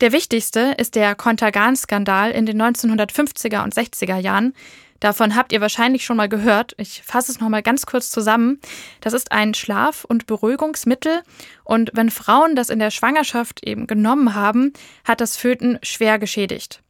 Der 0.00 0.12
wichtigste 0.12 0.74
ist 0.78 0.94
der 0.94 1.14
Kontergan-Skandal 1.14 2.30
in 2.30 2.46
den 2.46 2.60
1950er 2.60 3.64
und 3.64 3.74
60er 3.74 4.18
Jahren, 4.18 4.54
Davon 5.00 5.36
habt 5.36 5.52
ihr 5.52 5.60
wahrscheinlich 5.60 6.04
schon 6.04 6.16
mal 6.16 6.28
gehört. 6.28 6.74
Ich 6.76 7.02
fasse 7.02 7.30
es 7.30 7.40
nochmal 7.40 7.62
ganz 7.62 7.86
kurz 7.86 8.10
zusammen. 8.10 8.60
Das 9.00 9.12
ist 9.12 9.30
ein 9.32 9.54
Schlaf- 9.54 10.04
und 10.04 10.26
Beruhigungsmittel. 10.26 11.22
Und 11.64 11.90
wenn 11.94 12.10
Frauen 12.10 12.56
das 12.56 12.68
in 12.68 12.78
der 12.78 12.90
Schwangerschaft 12.90 13.64
eben 13.64 13.86
genommen 13.86 14.34
haben, 14.34 14.72
hat 15.04 15.20
das 15.20 15.36
Föten 15.36 15.78
schwer 15.82 16.18
geschädigt. 16.18 16.82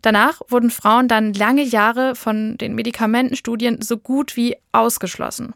Danach 0.00 0.40
wurden 0.48 0.70
Frauen 0.70 1.06
dann 1.06 1.32
lange 1.32 1.62
Jahre 1.62 2.16
von 2.16 2.58
den 2.58 2.74
Medikamentenstudien 2.74 3.80
so 3.82 3.98
gut 3.98 4.36
wie 4.36 4.56
ausgeschlossen. 4.72 5.54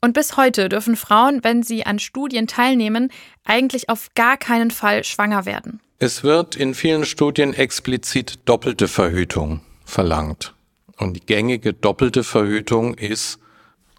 Und 0.00 0.14
bis 0.14 0.36
heute 0.36 0.68
dürfen 0.68 0.96
Frauen, 0.96 1.42
wenn 1.44 1.62
sie 1.62 1.86
an 1.86 1.98
Studien 1.98 2.46
teilnehmen, 2.46 3.10
eigentlich 3.44 3.88
auf 3.88 4.08
gar 4.14 4.36
keinen 4.36 4.70
Fall 4.70 5.04
schwanger 5.04 5.46
werden. 5.46 5.80
Es 5.98 6.22
wird 6.22 6.56
in 6.56 6.74
vielen 6.74 7.04
Studien 7.04 7.54
explizit 7.54 8.40
doppelte 8.44 8.88
Verhütung 8.88 9.60
verlangt. 9.84 10.53
Und 10.98 11.14
die 11.14 11.26
gängige 11.26 11.72
doppelte 11.72 12.24
Verhütung 12.24 12.94
ist 12.94 13.38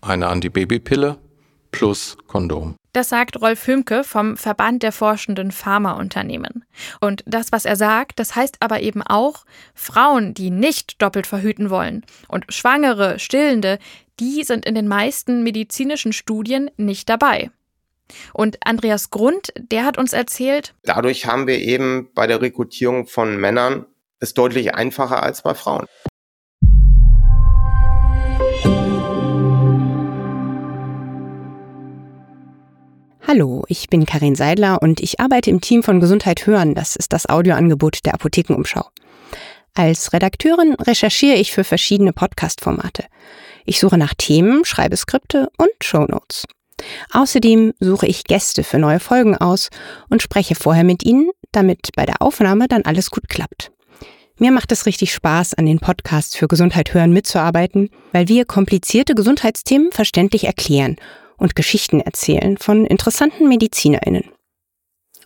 eine 0.01 0.27
Antibabypille 0.27 1.17
plus 1.71 2.17
Kondom. 2.27 2.75
Das 2.93 3.09
sagt 3.09 3.41
Rolf 3.41 3.67
Hümke 3.67 4.05
vom 4.05 4.37
Verband 4.37 4.81
der 4.81 4.93
forschenden 4.93 5.51
Pharmaunternehmen. 5.51 6.63
Und 7.01 7.23
das, 7.27 7.51
was 7.51 7.65
er 7.65 7.75
sagt, 7.75 8.19
das 8.19 8.35
heißt 8.35 8.57
aber 8.61 8.79
eben 8.79 9.01
auch, 9.01 9.43
Frauen, 9.73 10.33
die 10.33 10.49
nicht 10.49 11.01
doppelt 11.01 11.27
verhüten 11.27 11.69
wollen 11.69 12.05
und 12.29 12.45
Schwangere, 12.47 13.19
Stillende, 13.19 13.79
die 14.21 14.45
sind 14.45 14.65
in 14.65 14.75
den 14.75 14.87
meisten 14.87 15.43
medizinischen 15.43 16.13
Studien 16.13 16.71
nicht 16.77 17.09
dabei. 17.09 17.51
Und 18.31 18.57
Andreas 18.65 19.09
Grund, 19.09 19.51
der 19.57 19.83
hat 19.83 19.97
uns 19.97 20.13
erzählt, 20.13 20.73
dadurch 20.83 21.25
haben 21.25 21.47
wir 21.47 21.59
eben 21.59 22.07
bei 22.13 22.27
der 22.27 22.41
Rekrutierung 22.41 23.07
von 23.07 23.35
Männern 23.35 23.85
es 24.19 24.33
deutlich 24.33 24.73
einfacher 24.73 25.21
als 25.21 25.41
bei 25.41 25.53
Frauen. 25.53 25.85
Hallo, 33.27 33.63
ich 33.70 33.89
bin 33.89 34.05
Karin 34.05 34.36
Seidler 34.36 34.84
und 34.84 35.00
ich 35.00 35.20
arbeite 35.20 35.50
im 35.50 35.60
Team 35.60 35.82
von 35.82 36.00
Gesundheit 36.00 36.46
hören. 36.46 36.75
Das 36.75 36.96
ist 36.96 37.12
das 37.12 37.27
Audioangebot 37.27 38.05
der 38.05 38.13
Apothekenumschau. 38.13 38.86
Als 39.74 40.13
Redakteurin 40.13 40.75
recherchiere 40.75 41.36
ich 41.36 41.51
für 41.51 41.63
verschiedene 41.63 42.13
Podcast-Formate. 42.13 43.05
Ich 43.65 43.79
suche 43.79 43.98
nach 43.98 44.13
Themen, 44.13 44.63
schreibe 44.63 44.96
Skripte 44.96 45.50
und 45.58 45.72
Shownotes. 45.82 46.46
Außerdem 47.13 47.74
suche 47.79 48.05
ich 48.05 48.25
Gäste 48.25 48.63
für 48.63 48.77
neue 48.77 49.00
Folgen 49.00 49.36
aus 49.36 49.70
und 50.08 50.22
spreche 50.22 50.53
vorher 50.53 50.84
mit 50.84 51.03
ihnen, 51.03 51.32
damit 51.51 51.89
bei 51.96 52.05
der 52.05 52.22
Aufnahme 52.22 52.67
dann 52.67 52.84
alles 52.84 53.10
gut 53.10 53.27
klappt. 53.27 53.72
Mir 54.38 54.51
macht 54.51 54.72
es 54.72 54.86
richtig 54.86 55.12
Spaß, 55.12 55.55
an 55.55 55.65
den 55.65 55.79
Podcasts 55.79 56.36
für 56.36 56.48
Gesundheit 56.48 56.94
hören 56.94 57.12
mitzuarbeiten, 57.12 57.89
weil 58.12 58.27
wir 58.27 58.46
komplizierte 58.46 59.15
Gesundheitsthemen 59.15 59.91
verständlich 59.91 60.44
erklären 60.44 60.98
und 61.38 61.56
Geschichten 61.56 62.01
erzählen 62.01 62.58
von 62.58 62.86
interessanten 62.86 63.48
MedizinerInnen. 63.48 64.25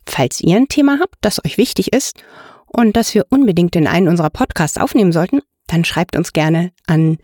Falls 0.06 0.42
ihr 0.42 0.56
ein 0.56 0.68
Thema 0.68 1.00
habt, 1.00 1.16
das 1.22 1.44
euch 1.44 1.58
wichtig 1.58 1.94
ist 1.94 2.24
und 2.66 2.96
das 2.96 3.14
wir 3.14 3.26
unbedingt 3.30 3.76
in 3.76 3.88
einen 3.88 4.08
unserer 4.08 4.30
Podcasts 4.30 4.78
aufnehmen 4.78 5.12
sollten, 5.12 5.42
dann 5.68 5.86
schreibt 5.86 6.16
uns 6.16 6.34
gerne 6.34 6.72
an 6.88 7.18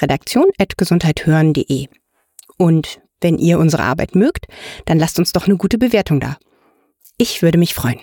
redaktion.gesundheithören.de. 0.00 1.88
Und 2.58 3.00
wenn 3.20 3.38
ihr 3.38 3.58
unsere 3.58 3.84
Arbeit 3.84 4.14
mögt, 4.14 4.46
dann 4.86 4.98
lasst 4.98 5.18
uns 5.18 5.32
doch 5.32 5.46
eine 5.46 5.56
gute 5.56 5.78
Bewertung 5.78 6.20
da. 6.20 6.36
Ich 7.16 7.42
würde 7.42 7.58
mich 7.58 7.74
freuen. 7.74 8.00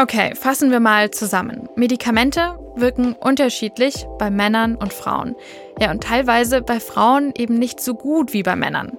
Okay, 0.00 0.34
fassen 0.34 0.70
wir 0.70 0.80
mal 0.80 1.10
zusammen. 1.10 1.68
Medikamente 1.76 2.58
wirken 2.74 3.12
unterschiedlich 3.12 4.06
bei 4.18 4.30
Männern 4.30 4.74
und 4.74 4.94
Frauen. 4.94 5.36
Ja, 5.78 5.90
und 5.90 6.02
teilweise 6.02 6.62
bei 6.62 6.80
Frauen 6.80 7.34
eben 7.36 7.58
nicht 7.58 7.80
so 7.80 7.92
gut 7.92 8.32
wie 8.32 8.42
bei 8.42 8.56
Männern. 8.56 8.96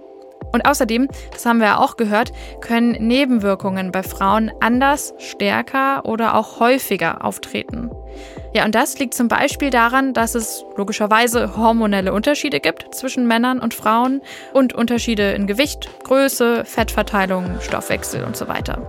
Und 0.53 0.67
außerdem, 0.67 1.07
das 1.31 1.43
haben 1.47 1.57
wir 1.57 1.67
ja 1.67 1.77
auch 1.79 1.97
gehört, 1.97 2.33
können 2.59 2.91
Nebenwirkungen 2.91 3.91
bei 3.91 4.03
Frauen 4.03 4.51
anders, 4.59 5.15
stärker 5.17 6.05
oder 6.05 6.35
auch 6.35 6.59
häufiger 6.59 7.25
auftreten. 7.25 7.89
Ja, 8.53 8.63
und 8.65 8.75
das 8.75 8.99
liegt 8.99 9.15
zum 9.15 9.27
Beispiel 9.27 9.71
daran, 9.71 10.13
dass 10.13 10.35
es 10.35 10.63
logischerweise 10.75 11.57
hormonelle 11.57 12.13
Unterschiede 12.13 12.59
gibt 12.59 12.93
zwischen 12.93 13.25
Männern 13.25 13.59
und 13.59 13.73
Frauen 13.73 14.21
und 14.53 14.73
Unterschiede 14.73 15.31
in 15.31 15.47
Gewicht, 15.47 15.89
Größe, 16.03 16.63
Fettverteilung, 16.63 17.59
Stoffwechsel 17.59 18.23
und 18.23 18.37
so 18.37 18.47
weiter. 18.47 18.87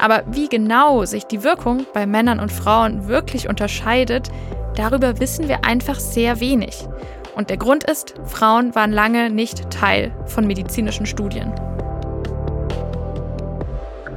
Aber 0.00 0.22
wie 0.26 0.48
genau 0.48 1.04
sich 1.04 1.24
die 1.24 1.42
Wirkung 1.42 1.86
bei 1.92 2.06
Männern 2.06 2.40
und 2.40 2.52
Frauen 2.52 3.08
wirklich 3.08 3.48
unterscheidet, 3.48 4.30
darüber 4.76 5.18
wissen 5.18 5.48
wir 5.48 5.64
einfach 5.64 5.98
sehr 5.98 6.40
wenig. 6.40 6.86
Und 7.34 7.50
der 7.50 7.56
Grund 7.56 7.84
ist, 7.84 8.14
Frauen 8.24 8.74
waren 8.74 8.92
lange 8.92 9.30
nicht 9.30 9.70
Teil 9.70 10.12
von 10.26 10.46
medizinischen 10.46 11.06
Studien. 11.06 11.52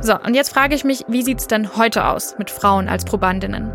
So, 0.01 0.15
und 0.15 0.33
jetzt 0.33 0.51
frage 0.51 0.73
ich 0.73 0.83
mich, 0.83 1.03
wie 1.07 1.21
sieht 1.21 1.39
es 1.39 1.47
denn 1.47 1.77
heute 1.77 2.07
aus 2.07 2.35
mit 2.39 2.49
Frauen 2.49 2.89
als 2.89 3.05
Probandinnen? 3.05 3.71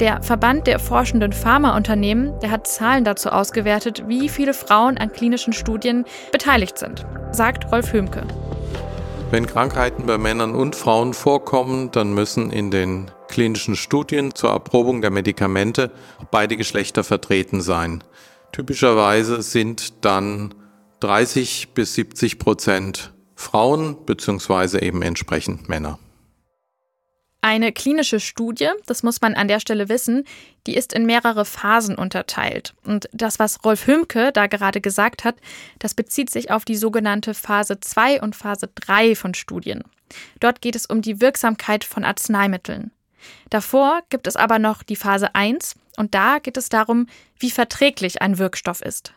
Der 0.00 0.22
Verband 0.22 0.66
der 0.66 0.78
forschenden 0.78 1.32
Pharmaunternehmen, 1.32 2.38
der 2.40 2.50
hat 2.50 2.66
Zahlen 2.66 3.04
dazu 3.04 3.30
ausgewertet, 3.30 4.04
wie 4.06 4.28
viele 4.28 4.54
Frauen 4.54 4.96
an 4.96 5.12
klinischen 5.12 5.52
Studien 5.52 6.04
beteiligt 6.32 6.78
sind, 6.78 7.04
sagt 7.32 7.70
Rolf 7.70 7.92
Hömke. 7.92 8.22
Wenn 9.30 9.46
Krankheiten 9.46 10.06
bei 10.06 10.16
Männern 10.16 10.54
und 10.54 10.74
Frauen 10.74 11.12
vorkommen, 11.12 11.90
dann 11.90 12.14
müssen 12.14 12.50
in 12.50 12.70
den 12.70 13.10
klinischen 13.28 13.76
Studien 13.76 14.34
zur 14.34 14.48
Erprobung 14.50 15.02
der 15.02 15.10
Medikamente 15.10 15.90
beide 16.30 16.56
Geschlechter 16.56 17.04
vertreten 17.04 17.60
sein. 17.60 18.02
Typischerweise 18.52 19.42
sind 19.42 20.02
dann 20.06 20.54
30 21.00 21.74
bis 21.74 21.92
70 21.92 22.38
Prozent 22.38 23.12
Frauen 23.34 23.98
beziehungsweise 24.06 24.80
eben 24.80 25.02
entsprechend 25.02 25.68
Männer. 25.68 25.98
Eine 27.40 27.72
klinische 27.72 28.18
Studie, 28.18 28.68
das 28.86 29.04
muss 29.04 29.20
man 29.20 29.34
an 29.34 29.46
der 29.46 29.60
Stelle 29.60 29.88
wissen, 29.88 30.24
die 30.66 30.74
ist 30.74 30.92
in 30.92 31.06
mehrere 31.06 31.44
Phasen 31.44 31.94
unterteilt. 31.94 32.74
Und 32.84 33.08
das, 33.12 33.38
was 33.38 33.64
Rolf 33.64 33.86
Hümke 33.86 34.32
da 34.32 34.48
gerade 34.48 34.80
gesagt 34.80 35.24
hat, 35.24 35.36
das 35.78 35.94
bezieht 35.94 36.30
sich 36.30 36.50
auf 36.50 36.64
die 36.64 36.76
sogenannte 36.76 37.34
Phase 37.34 37.78
2 37.78 38.22
und 38.22 38.34
Phase 38.34 38.68
3 38.74 39.14
von 39.14 39.34
Studien. 39.34 39.84
Dort 40.40 40.60
geht 40.60 40.74
es 40.74 40.86
um 40.86 41.00
die 41.00 41.20
Wirksamkeit 41.20 41.84
von 41.84 42.04
Arzneimitteln. 42.04 42.90
Davor 43.50 44.02
gibt 44.10 44.26
es 44.26 44.36
aber 44.36 44.58
noch 44.58 44.82
die 44.82 44.96
Phase 44.96 45.34
1 45.34 45.76
und 45.96 46.14
da 46.14 46.38
geht 46.40 46.56
es 46.56 46.68
darum, 46.68 47.06
wie 47.38 47.50
verträglich 47.50 48.20
ein 48.20 48.38
Wirkstoff 48.38 48.82
ist. 48.82 49.12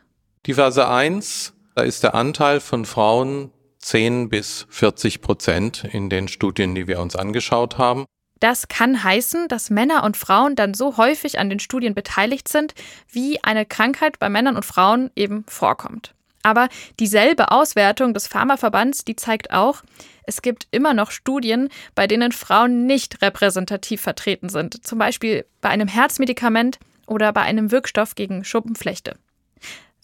Die 0.46 0.54
Phase 0.54 0.88
1, 0.88 1.54
da 1.76 1.84
ist 1.84 2.04
der 2.04 2.14
Anteil 2.14 2.60
von 2.60 2.86
Frauen 2.86 3.52
10 3.82 4.30
bis 4.30 4.68
40 4.70 5.22
Prozent 5.22 5.84
in 5.92 6.10
den 6.10 6.28
Studien, 6.28 6.76
die 6.76 6.88
wir 6.88 7.00
uns 7.00 7.16
angeschaut 7.16 7.78
haben. 7.78 8.06
Das 8.40 8.68
kann 8.68 9.04
heißen, 9.04 9.48
dass 9.48 9.70
Männer 9.70 10.04
und 10.04 10.18
Frauen 10.18 10.56
dann 10.56 10.74
so 10.74 10.98
häufig 10.98 11.38
an 11.38 11.50
den 11.50 11.60
Studien 11.60 11.94
beteiligt 11.94 12.48
sind, 12.48 12.74
wie 13.12 13.44
eine 13.44 13.66
Krankheit 13.68 14.18
bei 14.18 14.30
Männern 14.30 14.56
und 14.56 14.66
Frauen 14.66 15.12
eben 15.16 15.46
vorkommt. 15.48 16.16
Aber 16.44 16.68
dieselbe 17.00 17.52
Auswertung 17.52 18.16
des 18.16 18.28
Pharmaverbands, 18.28 19.06
die 19.06 19.16
zeigt 19.16 19.54
auch, 19.54 19.84
es 20.24 20.42
gibt 20.42 20.68
immer 20.72 20.96
noch 20.96 21.12
Studien, 21.12 21.70
bei 21.94 22.08
denen 22.08 22.32
Frauen 22.32 22.88
nicht 22.88 23.22
repräsentativ 23.22 24.02
vertreten 24.02 24.50
sind, 24.50 24.86
zum 24.86 24.98
Beispiel 24.98 25.46
bei 25.62 25.70
einem 25.70 25.88
Herzmedikament 25.88 26.80
oder 27.06 27.34
bei 27.34 27.42
einem 27.42 27.72
Wirkstoff 27.72 28.16
gegen 28.16 28.44
Schuppenflechte. 28.44 29.18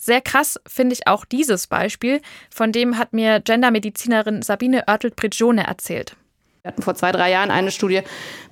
Sehr 0.07 0.21
krass 0.21 0.57
finde 0.65 0.93
ich 0.93 1.05
auch 1.05 1.25
dieses 1.25 1.67
Beispiel, 1.67 2.21
von 2.49 2.71
dem 2.71 2.97
hat 2.97 3.11
mir 3.11 3.41
Gendermedizinerin 3.41 4.41
Sabine 4.41 4.85
Oertelt-Prigione 4.87 5.67
erzählt. 5.67 6.15
Wir 6.61 6.69
hatten 6.69 6.81
vor 6.81 6.95
zwei, 6.95 7.11
drei 7.11 7.29
Jahren 7.29 7.51
eine 7.51 7.71
Studie, 7.71 8.03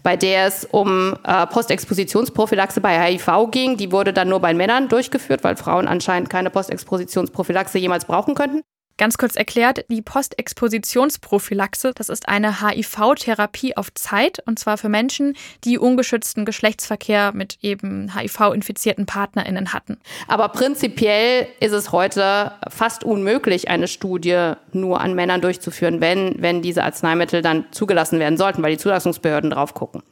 bei 0.03 0.17
der 0.17 0.47
es 0.47 0.65
um 0.65 1.15
äh, 1.23 1.47
Postexpositionsprophylaxe 1.47 2.81
bei 2.81 2.99
HIV 2.99 3.51
ging. 3.51 3.77
Die 3.77 3.93
wurde 3.93 4.11
dann 4.11 4.27
nur 4.27 4.41
bei 4.41 4.53
Männern 4.53 4.89
durchgeführt, 4.89 5.45
weil 5.45 5.55
Frauen 5.55 5.87
anscheinend 5.87 6.29
keine 6.29 6.49
Postexpositionsprophylaxe 6.49 7.77
jemals 7.77 8.03
brauchen 8.03 8.35
könnten. 8.35 8.61
Ganz 8.97 9.17
kurz 9.17 9.35
erklärt, 9.35 9.83
die 9.89 10.01
Postexpositionsprophylaxe, 10.01 11.91
das 11.93 12.07
ist 12.07 12.29
eine 12.29 12.61
HIV-Therapie 12.61 13.75
auf 13.75 13.93
Zeit 13.93 14.41
und 14.45 14.57
zwar 14.57 14.77
für 14.77 14.87
Menschen, 14.87 15.35
die 15.65 15.77
ungeschützten 15.77 16.45
Geschlechtsverkehr 16.45 17.33
mit 17.33 17.57
eben 17.61 18.13
HIV-infizierten 18.17 19.05
PartnerInnen 19.05 19.73
hatten. 19.73 19.97
Aber 20.29 20.47
prinzipiell 20.47 21.47
ist 21.59 21.73
es 21.73 21.91
heute 21.91 22.53
fast 22.69 23.03
unmöglich, 23.03 23.67
eine 23.67 23.89
Studie 23.89 24.53
nur 24.71 25.01
an 25.01 25.13
Männern 25.13 25.41
durchzuführen, 25.41 25.99
wenn, 25.99 26.41
wenn 26.41 26.61
diese 26.61 26.85
Arzneimittel 26.85 27.41
dann 27.41 27.65
zugelassen 27.71 28.19
werden 28.19 28.37
sollten, 28.37 28.63
weil 28.63 28.71
die 28.71 28.77
Zulassungsbehörden 28.77 29.49
drauf 29.49 29.73
gucken. 29.73 30.03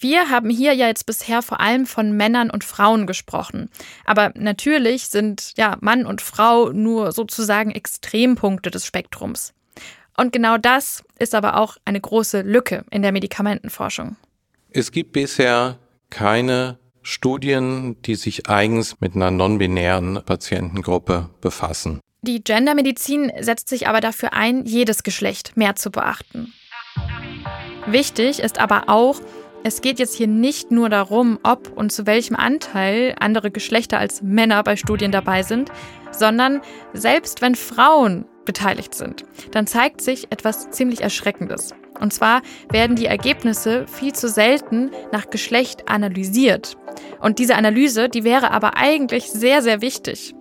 Wir 0.00 0.30
haben 0.30 0.48
hier 0.48 0.74
ja 0.74 0.86
jetzt 0.86 1.06
bisher 1.06 1.42
vor 1.42 1.60
allem 1.60 1.84
von 1.84 2.12
Männern 2.12 2.50
und 2.50 2.62
Frauen 2.62 3.06
gesprochen. 3.06 3.68
Aber 4.04 4.32
natürlich 4.36 5.08
sind 5.08 5.54
ja 5.56 5.76
Mann 5.80 6.06
und 6.06 6.22
Frau 6.22 6.70
nur 6.70 7.10
sozusagen 7.12 7.72
Extrempunkte 7.72 8.70
des 8.70 8.86
Spektrums. 8.86 9.54
Und 10.16 10.32
genau 10.32 10.56
das 10.56 11.04
ist 11.18 11.34
aber 11.34 11.56
auch 11.56 11.76
eine 11.84 12.00
große 12.00 12.42
Lücke 12.42 12.84
in 12.90 13.02
der 13.02 13.12
Medikamentenforschung. 13.12 14.16
Es 14.70 14.92
gibt 14.92 15.12
bisher 15.12 15.78
keine 16.10 16.78
Studien, 17.02 18.00
die 18.02 18.14
sich 18.14 18.48
eigens 18.48 19.00
mit 19.00 19.16
einer 19.16 19.30
non-binären 19.30 20.22
Patientengruppe 20.24 21.30
befassen. 21.40 22.00
Die 22.22 22.42
Gendermedizin 22.42 23.32
setzt 23.40 23.68
sich 23.68 23.88
aber 23.88 24.00
dafür 24.00 24.32
ein, 24.32 24.64
jedes 24.64 25.02
Geschlecht 25.02 25.56
mehr 25.56 25.76
zu 25.76 25.90
beachten. 25.90 26.52
Wichtig 27.86 28.40
ist 28.40 28.58
aber 28.58 28.88
auch, 28.88 29.20
es 29.64 29.80
geht 29.80 29.98
jetzt 29.98 30.14
hier 30.14 30.28
nicht 30.28 30.70
nur 30.70 30.88
darum, 30.88 31.38
ob 31.42 31.76
und 31.76 31.90
zu 31.92 32.06
welchem 32.06 32.36
Anteil 32.36 33.14
andere 33.18 33.50
Geschlechter 33.50 33.98
als 33.98 34.22
Männer 34.22 34.62
bei 34.62 34.76
Studien 34.76 35.12
dabei 35.12 35.42
sind, 35.42 35.70
sondern 36.10 36.60
selbst 36.92 37.42
wenn 37.42 37.54
Frauen 37.54 38.24
beteiligt 38.44 38.94
sind, 38.94 39.24
dann 39.50 39.66
zeigt 39.66 40.00
sich 40.00 40.28
etwas 40.30 40.70
ziemlich 40.70 41.02
Erschreckendes. 41.02 41.74
Und 42.00 42.12
zwar 42.12 42.42
werden 42.70 42.96
die 42.96 43.06
Ergebnisse 43.06 43.86
viel 43.86 44.14
zu 44.14 44.28
selten 44.28 44.90
nach 45.12 45.28
Geschlecht 45.30 45.88
analysiert. 45.88 46.76
Und 47.20 47.38
diese 47.38 47.56
Analyse, 47.56 48.08
die 48.08 48.24
wäre 48.24 48.50
aber 48.52 48.76
eigentlich 48.76 49.30
sehr, 49.30 49.62
sehr 49.62 49.82
wichtig. 49.82 50.34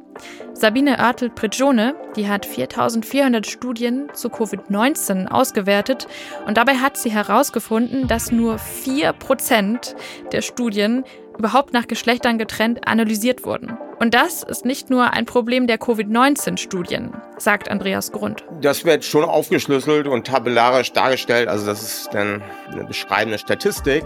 Sabine 0.53 0.97
Oertel-Prigione, 0.99 1.95
die 2.15 2.27
hat 2.27 2.45
4400 2.45 3.45
Studien 3.45 4.09
zu 4.13 4.29
Covid-19 4.29 5.27
ausgewertet 5.27 6.07
und 6.45 6.57
dabei 6.57 6.75
hat 6.75 6.97
sie 6.97 7.11
herausgefunden, 7.11 8.07
dass 8.07 8.31
nur 8.31 8.55
4% 8.55 9.95
der 10.31 10.41
Studien 10.41 11.03
überhaupt 11.37 11.73
nach 11.73 11.87
Geschlechtern 11.87 12.37
getrennt 12.37 12.87
analysiert 12.87 13.45
wurden. 13.45 13.77
Und 13.99 14.13
das 14.13 14.43
ist 14.43 14.63
nicht 14.63 14.91
nur 14.91 15.13
ein 15.13 15.25
Problem 15.25 15.65
der 15.65 15.79
Covid-19-Studien, 15.79 17.13
sagt 17.37 17.69
Andreas 17.69 18.11
Grund. 18.11 18.43
Das 18.61 18.85
wird 18.85 19.03
schon 19.03 19.23
aufgeschlüsselt 19.23 20.07
und 20.07 20.27
tabellarisch 20.27 20.93
dargestellt. 20.93 21.47
Also 21.47 21.65
das 21.65 21.81
ist 21.81 22.13
dann 22.13 22.43
eine 22.71 22.83
beschreibende 22.83 23.39
Statistik. 23.39 24.03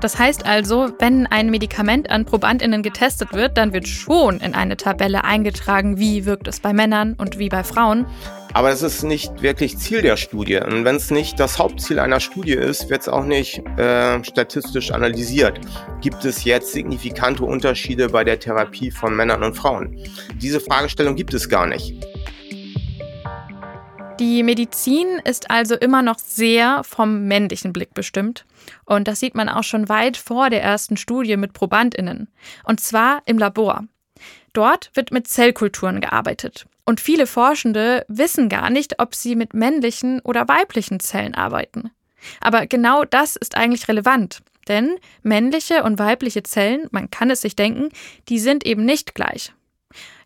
Das 0.00 0.18
heißt 0.18 0.46
also, 0.46 0.88
wenn 0.98 1.26
ein 1.26 1.50
Medikament 1.50 2.10
an 2.10 2.24
Probandinnen 2.24 2.82
getestet 2.82 3.34
wird, 3.34 3.58
dann 3.58 3.74
wird 3.74 3.86
schon 3.86 4.40
in 4.40 4.54
eine 4.54 4.76
Tabelle 4.76 5.24
eingetragen, 5.24 5.98
wie 5.98 6.24
wirkt 6.24 6.48
es 6.48 6.60
bei 6.60 6.72
Männern 6.72 7.14
und 7.18 7.38
wie 7.38 7.50
bei 7.50 7.62
Frauen. 7.62 8.06
Aber 8.56 8.70
das 8.70 8.80
ist 8.80 9.02
nicht 9.02 9.42
wirklich 9.42 9.76
Ziel 9.76 10.00
der 10.00 10.16
Studie. 10.16 10.56
Und 10.56 10.86
wenn 10.86 10.96
es 10.96 11.10
nicht 11.10 11.38
das 11.38 11.58
Hauptziel 11.58 11.98
einer 11.98 12.20
Studie 12.20 12.54
ist, 12.54 12.88
wird 12.88 13.02
es 13.02 13.08
auch 13.08 13.26
nicht 13.26 13.58
äh, 13.78 14.24
statistisch 14.24 14.92
analysiert. 14.92 15.60
Gibt 16.00 16.24
es 16.24 16.42
jetzt 16.44 16.72
signifikante 16.72 17.44
Unterschiede 17.44 18.08
bei 18.08 18.24
der 18.24 18.40
Therapie 18.40 18.90
von 18.90 19.14
Männern 19.14 19.42
und 19.42 19.58
Frauen? 19.58 20.02
Diese 20.40 20.58
Fragestellung 20.58 21.16
gibt 21.16 21.34
es 21.34 21.50
gar 21.50 21.66
nicht. 21.66 22.02
Die 24.20 24.42
Medizin 24.42 25.20
ist 25.24 25.50
also 25.50 25.74
immer 25.74 26.00
noch 26.00 26.18
sehr 26.18 26.82
vom 26.82 27.24
männlichen 27.24 27.74
Blick 27.74 27.92
bestimmt. 27.92 28.46
Und 28.86 29.06
das 29.06 29.20
sieht 29.20 29.34
man 29.34 29.50
auch 29.50 29.64
schon 29.64 29.90
weit 29.90 30.16
vor 30.16 30.48
der 30.48 30.62
ersten 30.62 30.96
Studie 30.96 31.36
mit 31.36 31.52
Probandinnen. 31.52 32.28
Und 32.64 32.80
zwar 32.80 33.20
im 33.26 33.36
Labor. 33.36 33.84
Dort 34.56 34.90
wird 34.94 35.12
mit 35.12 35.28
Zellkulturen 35.28 36.00
gearbeitet. 36.00 36.66
Und 36.86 37.00
viele 37.00 37.26
Forschende 37.26 38.06
wissen 38.08 38.48
gar 38.48 38.70
nicht, 38.70 39.00
ob 39.00 39.14
sie 39.14 39.36
mit 39.36 39.52
männlichen 39.52 40.20
oder 40.20 40.48
weiblichen 40.48 40.98
Zellen 40.98 41.34
arbeiten. 41.34 41.90
Aber 42.40 42.66
genau 42.66 43.04
das 43.04 43.36
ist 43.36 43.54
eigentlich 43.54 43.86
relevant. 43.88 44.40
Denn 44.66 44.96
männliche 45.22 45.82
und 45.82 45.98
weibliche 45.98 46.42
Zellen, 46.42 46.88
man 46.90 47.10
kann 47.10 47.30
es 47.30 47.42
sich 47.42 47.54
denken, 47.54 47.90
die 48.30 48.38
sind 48.38 48.64
eben 48.64 48.86
nicht 48.86 49.14
gleich. 49.14 49.52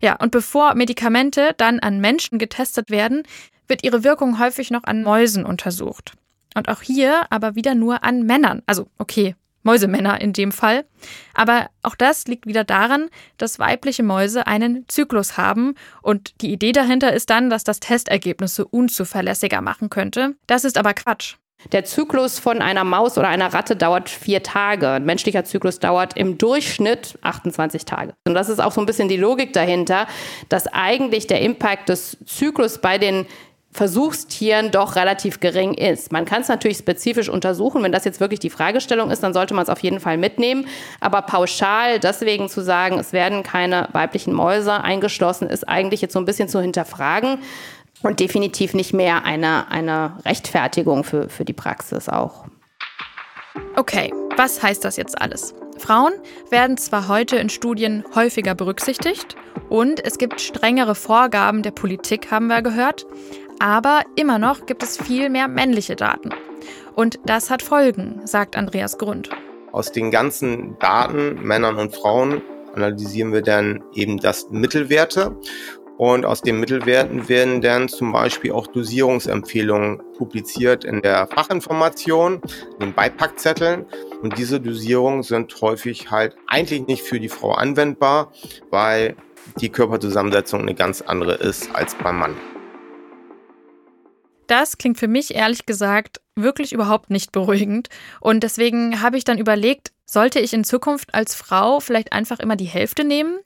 Ja, 0.01 0.15
und 0.15 0.31
bevor 0.31 0.75
Medikamente 0.75 1.53
dann 1.57 1.79
an 1.79 1.99
Menschen 1.99 2.39
getestet 2.39 2.89
werden, 2.89 3.23
wird 3.67 3.83
ihre 3.83 4.05
Wirkung 4.05 4.39
häufig 4.39 4.71
noch 4.71 4.85
an 4.85 5.03
Mäusen 5.03 5.45
untersucht. 5.45 6.13
Und 6.55 6.69
auch 6.69 6.81
hier 6.81 7.25
aber 7.29 7.55
wieder 7.55 7.75
nur 7.75 8.03
an 8.05 8.23
Männern. 8.23 8.61
Also, 8.65 8.87
okay, 8.97 9.35
Mäusemänner 9.63 10.21
in 10.21 10.33
dem 10.33 10.51
Fall. 10.51 10.85
Aber 11.33 11.69
auch 11.83 11.95
das 11.95 12.27
liegt 12.27 12.45
wieder 12.45 12.63
daran, 12.63 13.09
dass 13.37 13.59
weibliche 13.59 14.03
Mäuse 14.03 14.47
einen 14.47 14.85
Zyklus 14.87 15.37
haben 15.37 15.75
und 16.01 16.41
die 16.41 16.51
Idee 16.51 16.71
dahinter 16.71 17.13
ist 17.13 17.29
dann, 17.29 17.49
dass 17.49 17.63
das 17.63 17.79
Testergebnisse 17.79 18.65
unzuverlässiger 18.65 19.61
machen 19.61 19.89
könnte. 19.89 20.35
Das 20.47 20.63
ist 20.63 20.77
aber 20.77 20.93
Quatsch. 20.93 21.35
Der 21.71 21.85
Zyklus 21.85 22.39
von 22.39 22.61
einer 22.61 22.83
Maus 22.83 23.17
oder 23.17 23.27
einer 23.27 23.53
Ratte 23.53 23.75
dauert 23.75 24.09
vier 24.09 24.41
Tage. 24.41 24.89
Ein 24.89 25.05
menschlicher 25.05 25.43
Zyklus 25.43 25.79
dauert 25.79 26.17
im 26.17 26.37
Durchschnitt 26.37 27.19
28 27.21 27.85
Tage. 27.85 28.13
Und 28.27 28.33
das 28.33 28.49
ist 28.49 28.59
auch 28.59 28.71
so 28.71 28.81
ein 28.81 28.87
bisschen 28.87 29.09
die 29.09 29.17
Logik 29.17 29.53
dahinter, 29.53 30.07
dass 30.49 30.67
eigentlich 30.67 31.27
der 31.27 31.41
Impact 31.41 31.89
des 31.89 32.17
Zyklus 32.25 32.79
bei 32.79 32.97
den 32.97 33.27
Versuchstieren 33.73 34.71
doch 34.71 34.97
relativ 34.97 35.39
gering 35.39 35.73
ist. 35.73 36.11
Man 36.11 36.25
kann 36.25 36.41
es 36.41 36.49
natürlich 36.49 36.77
spezifisch 36.77 37.29
untersuchen. 37.29 37.81
Wenn 37.83 37.93
das 37.93 38.03
jetzt 38.03 38.19
wirklich 38.19 38.41
die 38.41 38.49
Fragestellung 38.49 39.11
ist, 39.11 39.23
dann 39.23 39.33
sollte 39.33 39.53
man 39.53 39.63
es 39.63 39.69
auf 39.69 39.79
jeden 39.79 40.01
Fall 40.01 40.17
mitnehmen. 40.17 40.67
Aber 40.99 41.21
pauschal 41.21 41.99
deswegen 41.99 42.49
zu 42.49 42.61
sagen, 42.61 42.99
es 42.99 43.13
werden 43.13 43.43
keine 43.43 43.87
weiblichen 43.93 44.33
Mäuse 44.33 44.83
eingeschlossen, 44.83 45.47
ist 45.47 45.69
eigentlich 45.69 46.01
jetzt 46.01 46.13
so 46.13 46.19
ein 46.19 46.25
bisschen 46.25 46.49
zu 46.49 46.59
hinterfragen 46.59 47.39
und 48.03 48.19
definitiv 48.19 48.73
nicht 48.73 48.93
mehr 48.93 49.23
eine, 49.23 49.69
eine 49.71 50.17
Rechtfertigung 50.25 51.03
für, 51.03 51.29
für 51.29 51.45
die 51.45 51.53
Praxis 51.53 52.09
auch. 52.09 52.45
Okay, 53.75 54.13
was 54.37 54.61
heißt 54.61 54.83
das 54.83 54.97
jetzt 54.97 55.21
alles? 55.21 55.53
Frauen 55.77 56.13
werden 56.49 56.77
zwar 56.77 57.07
heute 57.07 57.37
in 57.37 57.49
Studien 57.49 58.03
häufiger 58.13 58.53
berücksichtigt 58.53 59.35
und 59.69 60.05
es 60.05 60.17
gibt 60.17 60.39
strengere 60.39 60.95
Vorgaben 60.95 61.63
der 61.63 61.71
Politik, 61.71 62.29
haben 62.29 62.47
wir 62.47 62.61
gehört, 62.61 63.05
Aber 63.61 64.01
immer 64.15 64.39
noch 64.39 64.65
gibt 64.65 64.81
es 64.81 64.97
viel 64.97 65.29
mehr 65.29 65.47
männliche 65.47 65.95
Daten. 65.95 66.31
Und 66.95 67.19
das 67.27 67.51
hat 67.51 67.61
Folgen, 67.61 68.19
sagt 68.25 68.55
Andreas 68.55 68.97
Grund. 68.97 69.29
Aus 69.71 69.91
den 69.91 70.09
ganzen 70.09 70.79
Daten, 70.79 71.39
Männern 71.43 71.75
und 71.75 71.95
Frauen, 71.95 72.41
analysieren 72.73 73.31
wir 73.33 73.43
dann 73.43 73.83
eben 73.93 74.17
das 74.17 74.49
Mittelwerte. 74.49 75.37
Und 75.99 76.25
aus 76.25 76.41
den 76.41 76.59
Mittelwerten 76.59 77.29
werden 77.29 77.61
dann 77.61 77.87
zum 77.87 78.11
Beispiel 78.11 78.51
auch 78.51 78.65
Dosierungsempfehlungen 78.65 80.01
publiziert 80.17 80.83
in 80.83 81.03
der 81.03 81.27
Fachinformation, 81.27 82.41
in 82.73 82.87
den 82.87 82.93
Beipackzetteln. 82.95 83.85
Und 84.23 84.39
diese 84.39 84.59
Dosierungen 84.59 85.21
sind 85.21 85.61
häufig 85.61 86.09
halt 86.09 86.35
eigentlich 86.47 86.87
nicht 86.87 87.03
für 87.03 87.19
die 87.19 87.29
Frau 87.29 87.51
anwendbar, 87.51 88.31
weil 88.71 89.15
die 89.57 89.69
Körperzusammensetzung 89.69 90.61
eine 90.61 90.73
ganz 90.73 91.01
andere 91.01 91.35
ist 91.35 91.69
als 91.75 91.93
beim 91.93 92.17
Mann. 92.17 92.35
Das 94.51 94.77
klingt 94.77 94.99
für 94.99 95.07
mich 95.07 95.33
ehrlich 95.33 95.65
gesagt 95.65 96.19
wirklich 96.35 96.73
überhaupt 96.73 97.09
nicht 97.09 97.31
beruhigend. 97.31 97.87
Und 98.19 98.43
deswegen 98.43 99.01
habe 99.01 99.17
ich 99.17 99.23
dann 99.23 99.37
überlegt, 99.37 99.93
sollte 100.05 100.41
ich 100.41 100.51
in 100.51 100.65
Zukunft 100.65 101.13
als 101.13 101.35
Frau 101.35 101.79
vielleicht 101.79 102.11
einfach 102.11 102.39
immer 102.39 102.57
die 102.57 102.65
Hälfte 102.65 103.05
nehmen? 103.05 103.39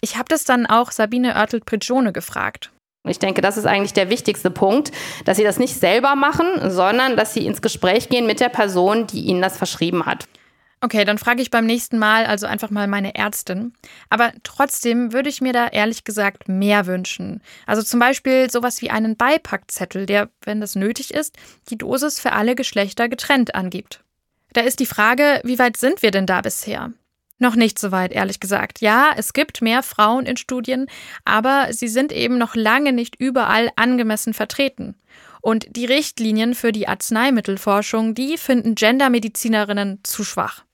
Ich 0.00 0.16
habe 0.16 0.24
das 0.30 0.44
dann 0.44 0.64
auch 0.64 0.90
Sabine 0.90 1.34
Oertel-Prigione 1.34 2.14
gefragt. 2.14 2.72
Ich 3.06 3.18
denke, 3.18 3.42
das 3.42 3.58
ist 3.58 3.66
eigentlich 3.66 3.92
der 3.92 4.08
wichtigste 4.08 4.50
Punkt, 4.50 4.90
dass 5.26 5.36
Sie 5.36 5.44
das 5.44 5.58
nicht 5.58 5.78
selber 5.78 6.16
machen, 6.16 6.46
sondern 6.70 7.14
dass 7.14 7.34
Sie 7.34 7.44
ins 7.44 7.60
Gespräch 7.60 8.08
gehen 8.08 8.26
mit 8.26 8.40
der 8.40 8.48
Person, 8.48 9.06
die 9.06 9.26
Ihnen 9.26 9.42
das 9.42 9.58
verschrieben 9.58 10.06
hat. 10.06 10.24
Okay, 10.80 11.04
dann 11.04 11.18
frage 11.18 11.42
ich 11.42 11.50
beim 11.50 11.66
nächsten 11.66 11.98
Mal 11.98 12.24
also 12.26 12.46
einfach 12.46 12.70
mal 12.70 12.86
meine 12.86 13.16
Ärztin. 13.16 13.72
Aber 14.10 14.32
trotzdem 14.44 15.12
würde 15.12 15.28
ich 15.28 15.40
mir 15.40 15.52
da 15.52 15.66
ehrlich 15.66 16.04
gesagt 16.04 16.48
mehr 16.48 16.86
wünschen. 16.86 17.42
Also 17.66 17.82
zum 17.82 17.98
Beispiel 17.98 18.48
sowas 18.50 18.80
wie 18.80 18.90
einen 18.90 19.16
Beipackzettel, 19.16 20.06
der, 20.06 20.30
wenn 20.42 20.60
das 20.60 20.76
nötig 20.76 21.12
ist, 21.12 21.36
die 21.70 21.78
Dosis 21.78 22.20
für 22.20 22.32
alle 22.32 22.54
Geschlechter 22.54 23.08
getrennt 23.08 23.56
angibt. 23.56 24.04
Da 24.52 24.60
ist 24.60 24.78
die 24.78 24.86
Frage, 24.86 25.40
wie 25.44 25.58
weit 25.58 25.76
sind 25.76 26.02
wir 26.02 26.12
denn 26.12 26.26
da 26.26 26.40
bisher? 26.40 26.92
Noch 27.40 27.54
nicht 27.54 27.78
so 27.78 27.92
weit, 27.92 28.12
ehrlich 28.12 28.40
gesagt. 28.40 28.80
Ja, 28.80 29.12
es 29.16 29.32
gibt 29.32 29.62
mehr 29.62 29.82
Frauen 29.82 30.26
in 30.26 30.36
Studien, 30.36 30.86
aber 31.24 31.68
sie 31.70 31.88
sind 31.88 32.12
eben 32.12 32.38
noch 32.38 32.54
lange 32.54 32.92
nicht 32.92 33.16
überall 33.16 33.70
angemessen 33.76 34.34
vertreten. 34.34 34.96
Und 35.40 35.66
die 35.76 35.84
Richtlinien 35.86 36.54
für 36.54 36.72
die 36.72 36.88
Arzneimittelforschung, 36.88 38.14
die 38.14 38.38
finden 38.38 38.74
Gendermedizinerinnen 38.74 40.00
zu 40.02 40.24
schwach. 40.24 40.64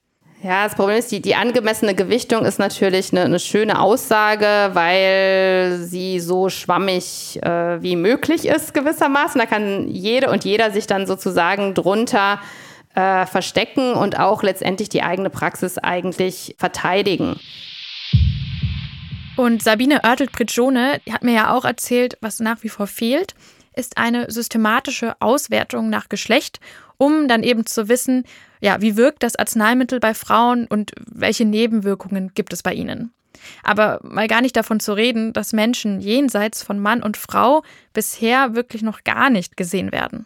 Ja, 0.45 0.65
das 0.65 0.75
Problem 0.75 0.99
ist, 0.99 1.11
die, 1.11 1.23
die 1.23 1.37
angemessene 1.37 1.95
Gewichtung 1.95 2.45
ist 2.45 2.59
natürlich 2.59 3.13
eine, 3.13 3.23
eine 3.23 3.39
schöne 3.39 3.81
Aussage, 3.81 4.75
weil 4.75 5.79
sie 5.81 6.21
so 6.21 6.51
schwammig 6.51 7.43
äh, 7.43 7.81
wie 7.81 7.97
möglich 7.97 8.45
ist, 8.45 8.75
gewissermaßen. 8.75 9.39
Da 9.39 9.47
kann 9.47 9.89
jede 9.89 10.31
und 10.31 10.45
jeder 10.45 10.71
sich 10.71 10.87
dann 10.87 11.07
sozusagen 11.07 11.73
drunter 11.73 12.43
äh, 12.95 13.25
verstecken 13.25 13.95
und 13.95 14.21
auch 14.21 14.43
letztendlich 14.43 14.91
die 14.91 15.03
eigene 15.03 15.31
Praxis 15.31 15.79
eigentlich 15.79 16.57
verteidigen. 16.59 17.41
Und 19.39 19.63
Sabine 19.63 20.03
Oertelt-Prigione 20.05 21.01
hat 21.11 21.23
mir 21.23 21.35
ja 21.35 21.55
auch 21.55 21.65
erzählt, 21.65 22.19
was 22.21 22.41
nach 22.41 22.63
wie 22.63 22.69
vor 22.69 22.87
fehlt, 22.87 23.35
ist 23.75 23.97
eine 23.97 24.31
systematische 24.31 25.15
Auswertung 25.21 25.89
nach 25.89 26.11
Geschlecht, 26.11 26.61
um 26.99 27.29
dann 27.29 27.43
eben 27.43 27.65
zu 27.65 27.89
wissen, 27.89 28.25
ja, 28.65 28.81
wie 28.81 28.97
wirkt 28.97 29.23
das 29.23 29.37
Arzneimittel 29.37 30.01
bei 30.01 30.15
Frauen 30.15 30.67
und 30.67 30.93
welche 31.05 31.45
Nebenwirkungen 31.45 32.33
gibt 32.33 32.55
es 32.55 32.63
bei 32.63 32.73
ihnen? 32.73 33.13
Aber 33.63 34.01
mal 34.03 34.27
gar 34.27 34.41
nicht 34.41 34.57
davon 34.57 34.81
zu 34.81 34.95
reden, 34.95 35.35
dass 35.35 35.53
Menschen 35.53 36.01
jenseits 36.01 36.63
von 36.63 36.79
Mann 36.79 37.03
und 37.03 37.19
Frau 37.19 37.63
bisher 37.93 38.55
wirklich 38.55 38.81
noch 38.81 39.05
gar 39.05 39.29
nicht 39.29 39.59
gesehen 39.59 39.93
werden. 39.93 40.25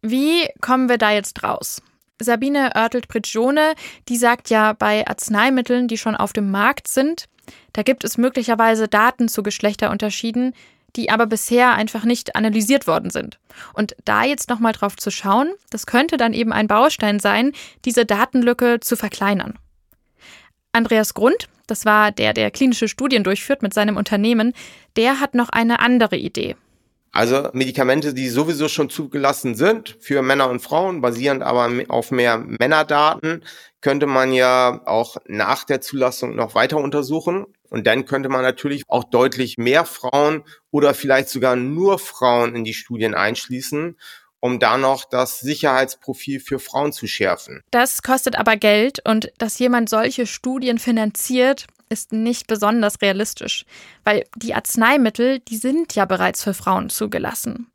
Wie 0.00 0.48
kommen 0.62 0.88
wir 0.88 0.96
da 0.96 1.10
jetzt 1.10 1.42
raus? 1.42 1.82
Sabine 2.18 2.70
Oertelt-Prigione, 2.74 3.74
die 4.08 4.16
sagt 4.16 4.48
ja, 4.48 4.72
bei 4.72 5.06
Arzneimitteln, 5.06 5.86
die 5.86 5.98
schon 5.98 6.16
auf 6.16 6.32
dem 6.32 6.50
Markt 6.50 6.88
sind, 6.88 7.26
da 7.74 7.82
gibt 7.82 8.04
es 8.04 8.16
möglicherweise 8.16 8.88
Daten 8.88 9.28
zu 9.28 9.42
Geschlechterunterschieden, 9.42 10.54
die 10.96 11.10
aber 11.10 11.26
bisher 11.26 11.74
einfach 11.74 12.04
nicht 12.04 12.34
analysiert 12.36 12.86
worden 12.86 13.10
sind. 13.10 13.38
Und 13.74 13.94
da 14.04 14.24
jetzt 14.24 14.48
nochmal 14.48 14.72
drauf 14.72 14.96
zu 14.96 15.10
schauen, 15.10 15.52
das 15.70 15.86
könnte 15.86 16.16
dann 16.16 16.32
eben 16.32 16.52
ein 16.52 16.66
Baustein 16.66 17.20
sein, 17.20 17.52
diese 17.84 18.06
Datenlücke 18.06 18.80
zu 18.80 18.96
verkleinern. 18.96 19.58
Andreas 20.72 21.14
Grund, 21.14 21.48
das 21.66 21.84
war 21.84 22.12
der, 22.12 22.32
der 22.32 22.50
klinische 22.50 22.88
Studien 22.88 23.24
durchführt 23.24 23.62
mit 23.62 23.74
seinem 23.74 23.96
Unternehmen, 23.96 24.52
der 24.96 25.20
hat 25.20 25.34
noch 25.34 25.48
eine 25.48 25.80
andere 25.80 26.16
Idee. 26.16 26.56
Also 27.12 27.48
Medikamente, 27.54 28.12
die 28.12 28.28
sowieso 28.28 28.68
schon 28.68 28.90
zugelassen 28.90 29.54
sind 29.54 29.96
für 30.00 30.20
Männer 30.20 30.50
und 30.50 30.60
Frauen, 30.60 31.00
basierend 31.00 31.42
aber 31.42 31.70
auf 31.88 32.10
mehr 32.10 32.36
Männerdaten, 32.36 33.42
könnte 33.80 34.06
man 34.06 34.34
ja 34.34 34.82
auch 34.84 35.16
nach 35.26 35.64
der 35.64 35.80
Zulassung 35.80 36.36
noch 36.36 36.54
weiter 36.54 36.76
untersuchen. 36.76 37.46
Und 37.70 37.86
dann 37.86 38.04
könnte 38.04 38.28
man 38.28 38.42
natürlich 38.42 38.82
auch 38.88 39.04
deutlich 39.04 39.58
mehr 39.58 39.84
Frauen 39.84 40.44
oder 40.70 40.94
vielleicht 40.94 41.28
sogar 41.28 41.56
nur 41.56 41.98
Frauen 41.98 42.54
in 42.54 42.64
die 42.64 42.74
Studien 42.74 43.14
einschließen 43.14 43.96
um 44.40 44.58
da 44.58 44.78
noch 44.78 45.04
das 45.04 45.40
Sicherheitsprofil 45.40 46.40
für 46.40 46.58
Frauen 46.58 46.92
zu 46.92 47.06
schärfen. 47.06 47.62
Das 47.70 48.02
kostet 48.02 48.36
aber 48.36 48.56
Geld 48.56 49.00
und 49.04 49.32
dass 49.38 49.58
jemand 49.58 49.88
solche 49.88 50.26
Studien 50.26 50.78
finanziert, 50.78 51.66
ist 51.88 52.12
nicht 52.12 52.46
besonders 52.46 53.00
realistisch, 53.00 53.64
weil 54.04 54.24
die 54.36 54.54
Arzneimittel, 54.54 55.40
die 55.40 55.56
sind 55.56 55.94
ja 55.94 56.04
bereits 56.04 56.42
für 56.42 56.54
Frauen 56.54 56.90
zugelassen. 56.90 57.70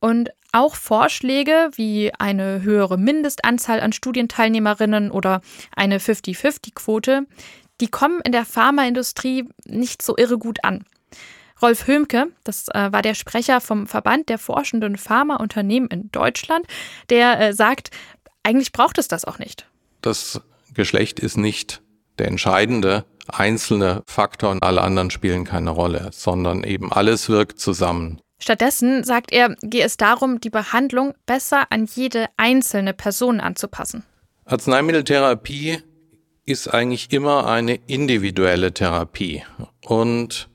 Und 0.00 0.30
auch 0.52 0.74
Vorschläge 0.74 1.70
wie 1.74 2.12
eine 2.18 2.62
höhere 2.62 2.98
Mindestanzahl 2.98 3.80
an 3.80 3.92
Studienteilnehmerinnen 3.92 5.10
oder 5.10 5.42
eine 5.76 5.98
50-50-Quote, 5.98 7.26
die 7.80 7.88
kommen 7.88 8.20
in 8.24 8.32
der 8.32 8.44
Pharmaindustrie 8.44 9.48
nicht 9.64 10.02
so 10.02 10.16
irre 10.16 10.38
gut 10.38 10.64
an. 10.64 10.84
Rolf 11.62 11.86
Höhmke, 11.86 12.28
das 12.44 12.68
äh, 12.68 12.92
war 12.92 13.02
der 13.02 13.14
Sprecher 13.14 13.60
vom 13.60 13.86
Verband 13.86 14.28
der 14.28 14.38
forschenden 14.38 14.96
Pharmaunternehmen 14.96 15.90
in 15.90 16.10
Deutschland, 16.10 16.66
der 17.10 17.38
äh, 17.40 17.52
sagt, 17.52 17.90
eigentlich 18.42 18.72
braucht 18.72 18.98
es 18.98 19.08
das 19.08 19.24
auch 19.24 19.38
nicht. 19.38 19.66
Das 20.00 20.40
Geschlecht 20.72 21.20
ist 21.20 21.36
nicht 21.36 21.82
der 22.18 22.28
entscheidende 22.28 23.04
einzelne 23.28 24.02
Faktor 24.06 24.50
und 24.50 24.62
alle 24.62 24.80
anderen 24.80 25.10
spielen 25.10 25.44
keine 25.44 25.70
Rolle, 25.70 26.10
sondern 26.12 26.64
eben 26.64 26.92
alles 26.92 27.28
wirkt 27.28 27.60
zusammen. 27.60 28.20
Stattdessen, 28.38 29.04
sagt 29.04 29.32
er, 29.32 29.54
gehe 29.62 29.84
es 29.84 29.98
darum, 29.98 30.40
die 30.40 30.50
Behandlung 30.50 31.14
besser 31.26 31.66
an 31.70 31.84
jede 31.84 32.26
einzelne 32.38 32.94
Person 32.94 33.38
anzupassen. 33.38 34.02
Arzneimitteltherapie 34.46 35.82
ist 36.44 36.68
eigentlich 36.68 37.12
immer 37.12 37.46
eine 37.46 37.74
individuelle 37.86 38.72
Therapie. 38.72 39.42
Und 39.84 40.48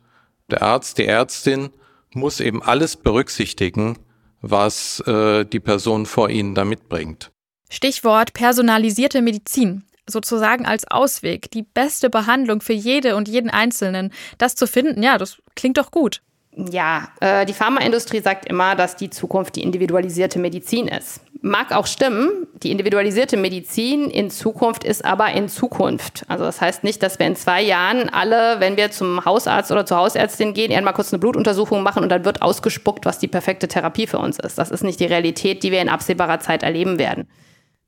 der 0.50 0.62
Arzt, 0.62 0.98
die 0.98 1.06
Ärztin 1.06 1.69
muss 2.13 2.39
eben 2.39 2.62
alles 2.63 2.95
berücksichtigen, 2.95 3.98
was 4.41 5.00
äh, 5.08 5.45
die 5.45 5.60
Person 5.60 6.06
vor 6.06 6.30
ihnen 6.30 6.56
da 6.56 6.65
mitbringt. 6.65 7.32
Stichwort 7.69 8.34
personalisierte 8.34 9.21
Medizin 9.21 9.84
sozusagen 10.08 10.65
als 10.65 10.86
Ausweg, 10.89 11.50
die 11.52 11.63
beste 11.63 12.10
Behandlung 12.10 12.62
für 12.62 12.74
jede 12.74 13.15
und 13.15 13.28
jeden 13.28 13.50
Einzelnen, 13.50 14.12
das 14.38 14.56
zu 14.56 14.67
finden, 14.67 15.02
ja, 15.02 15.17
das 15.17 15.41
klingt 15.56 15.78
doch 15.78 15.91
gut. 15.91 16.21
Ja, 16.56 17.10
äh, 17.19 17.45
die 17.45 17.54
Pharmaindustrie 17.54 18.21
sagt 18.21 18.45
immer, 18.45 18.76
dass 18.76 18.95
die 18.95 19.10
Zukunft 19.10 19.56
die 19.56 19.63
individualisierte 19.63 20.39
Medizin 20.39 20.88
ist. 20.88 21.19
Mag 21.41 21.74
auch 21.74 21.86
stimmen, 21.86 22.48
die 22.63 22.71
individualisierte 22.71 23.38
Medizin 23.38 24.10
in 24.10 24.30
Zukunft 24.30 24.84
ist 24.84 25.04
aber 25.04 25.32
in 25.34 25.50
Zukunft. 25.50 26.24
Also 26.28 26.45
das 26.45 26.62
heißt 26.62 26.84
nicht, 26.84 27.04
dass 27.04 27.19
wir 27.19 27.28
in 27.28 27.36
zwei 27.36 27.62
Jahren 27.62 28.10
alle, 28.10 28.60
wenn 28.60 28.78
wir 28.78 28.89
zum 28.91 29.26
Hausarzt 29.26 29.71
oder 29.71 29.86
zur 29.86 29.98
Hausärztin 29.98 30.54
gehen, 30.54 30.71
einmal 30.71 30.93
kurz 30.93 31.13
eine 31.13 31.19
Blutuntersuchung 31.19 31.84
machen 31.84 32.04
und 32.04 32.10
dann 32.10 32.26
wird 32.26 32.41
ausgespuckt, 32.41 33.06
was 33.06 33.19
die 33.19 33.28
perfekte 33.28 33.67
Therapie 33.67 34.08
für 34.08 34.17
uns 34.17 34.39
ist. 34.39 34.58
Das 34.58 34.71
ist 34.71 34.84
nicht 34.84 35.00
die 35.00 35.06
Realität, 35.06 35.63
die 35.63 35.71
wir 35.71 35.82
in 35.82 35.89
absehbarer 35.89 36.39
Zeit 36.39 36.63
erleben 36.63 37.00
werden. 37.00 37.28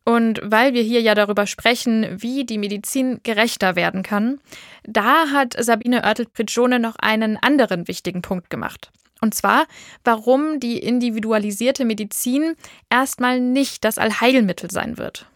Und 0.08 0.40
weil 0.42 0.74
wir 0.74 0.84
hier 0.84 1.02
ja 1.02 1.16
darüber 1.16 1.48
sprechen, 1.48 2.08
wie 2.22 2.46
die 2.46 2.58
Medizin 2.58 3.20
gerechter 3.24 3.76
werden 3.76 4.04
kann, 4.04 4.40
da 4.84 5.32
hat 5.34 5.56
Sabine 5.60 6.04
Oertel-Prigione 6.04 6.80
noch 6.80 6.96
einen 6.98 7.36
anderen 7.36 7.88
wichtigen 7.90 8.22
Punkt 8.22 8.50
gemacht. 8.50 8.90
Und 9.22 9.34
zwar, 9.34 9.68
warum 10.04 10.60
die 10.60 10.80
individualisierte 10.80 11.86
Medizin 11.86 12.56
erstmal 12.90 13.40
nicht 13.40 13.84
das 13.84 13.98
Allheilmittel 13.98 14.72
sein 14.72 14.98
wird. 14.98 15.28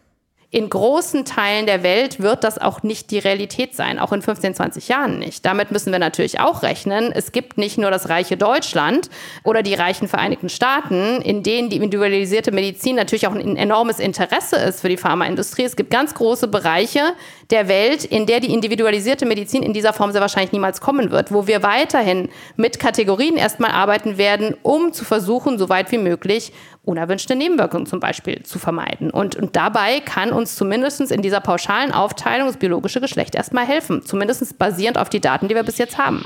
In 0.52 0.68
großen 0.68 1.24
Teilen 1.24 1.64
der 1.64 1.82
Welt 1.82 2.20
wird 2.20 2.44
das 2.44 2.58
auch 2.58 2.82
nicht 2.82 3.10
die 3.10 3.18
Realität 3.18 3.74
sein, 3.74 3.98
auch 3.98 4.12
in 4.12 4.20
15, 4.20 4.54
20 4.54 4.86
Jahren 4.86 5.18
nicht. 5.18 5.46
Damit 5.46 5.70
müssen 5.70 5.92
wir 5.92 5.98
natürlich 5.98 6.40
auch 6.40 6.62
rechnen. 6.62 7.10
Es 7.10 7.32
gibt 7.32 7.56
nicht 7.56 7.78
nur 7.78 7.90
das 7.90 8.10
reiche 8.10 8.36
Deutschland 8.36 9.08
oder 9.44 9.62
die 9.62 9.72
reichen 9.72 10.08
Vereinigten 10.08 10.50
Staaten, 10.50 11.22
in 11.22 11.42
denen 11.42 11.70
die 11.70 11.76
individualisierte 11.76 12.52
Medizin 12.52 12.96
natürlich 12.96 13.26
auch 13.26 13.34
ein 13.34 13.56
enormes 13.56 13.98
Interesse 13.98 14.56
ist 14.56 14.82
für 14.82 14.90
die 14.90 14.98
Pharmaindustrie. 14.98 15.64
Es 15.64 15.74
gibt 15.74 15.90
ganz 15.90 16.12
große 16.12 16.48
Bereiche 16.48 17.00
der 17.48 17.68
Welt, 17.68 18.04
in 18.04 18.26
der 18.26 18.40
die 18.40 18.52
individualisierte 18.52 19.24
Medizin 19.24 19.62
in 19.62 19.72
dieser 19.72 19.94
Form 19.94 20.12
sehr 20.12 20.20
wahrscheinlich 20.20 20.52
niemals 20.52 20.82
kommen 20.82 21.10
wird, 21.10 21.32
wo 21.32 21.46
wir 21.46 21.62
weiterhin 21.62 22.28
mit 22.56 22.78
Kategorien 22.78 23.38
erstmal 23.38 23.70
arbeiten 23.70 24.18
werden, 24.18 24.54
um 24.62 24.92
zu 24.92 25.06
versuchen, 25.06 25.58
so 25.58 25.70
weit 25.70 25.90
wie 25.92 25.98
möglich 25.98 26.52
unerwünschte 26.84 27.36
Nebenwirkungen 27.36 27.86
zum 27.86 28.00
Beispiel 28.00 28.42
zu 28.42 28.58
vermeiden. 28.58 29.10
Und, 29.10 29.36
und 29.36 29.54
dabei 29.56 30.00
kann 30.00 30.32
uns 30.32 30.56
zumindest 30.56 31.00
in 31.10 31.22
dieser 31.22 31.40
pauschalen 31.40 31.92
Aufteilung 31.92 32.48
das 32.48 32.56
biologische 32.56 33.00
Geschlecht 33.00 33.34
erstmal 33.34 33.66
helfen, 33.66 34.02
zumindest 34.02 34.58
basierend 34.58 34.98
auf 34.98 35.08
die 35.08 35.20
Daten, 35.20 35.48
die 35.48 35.54
wir 35.54 35.62
bis 35.62 35.78
jetzt 35.78 35.98
haben. 35.98 36.22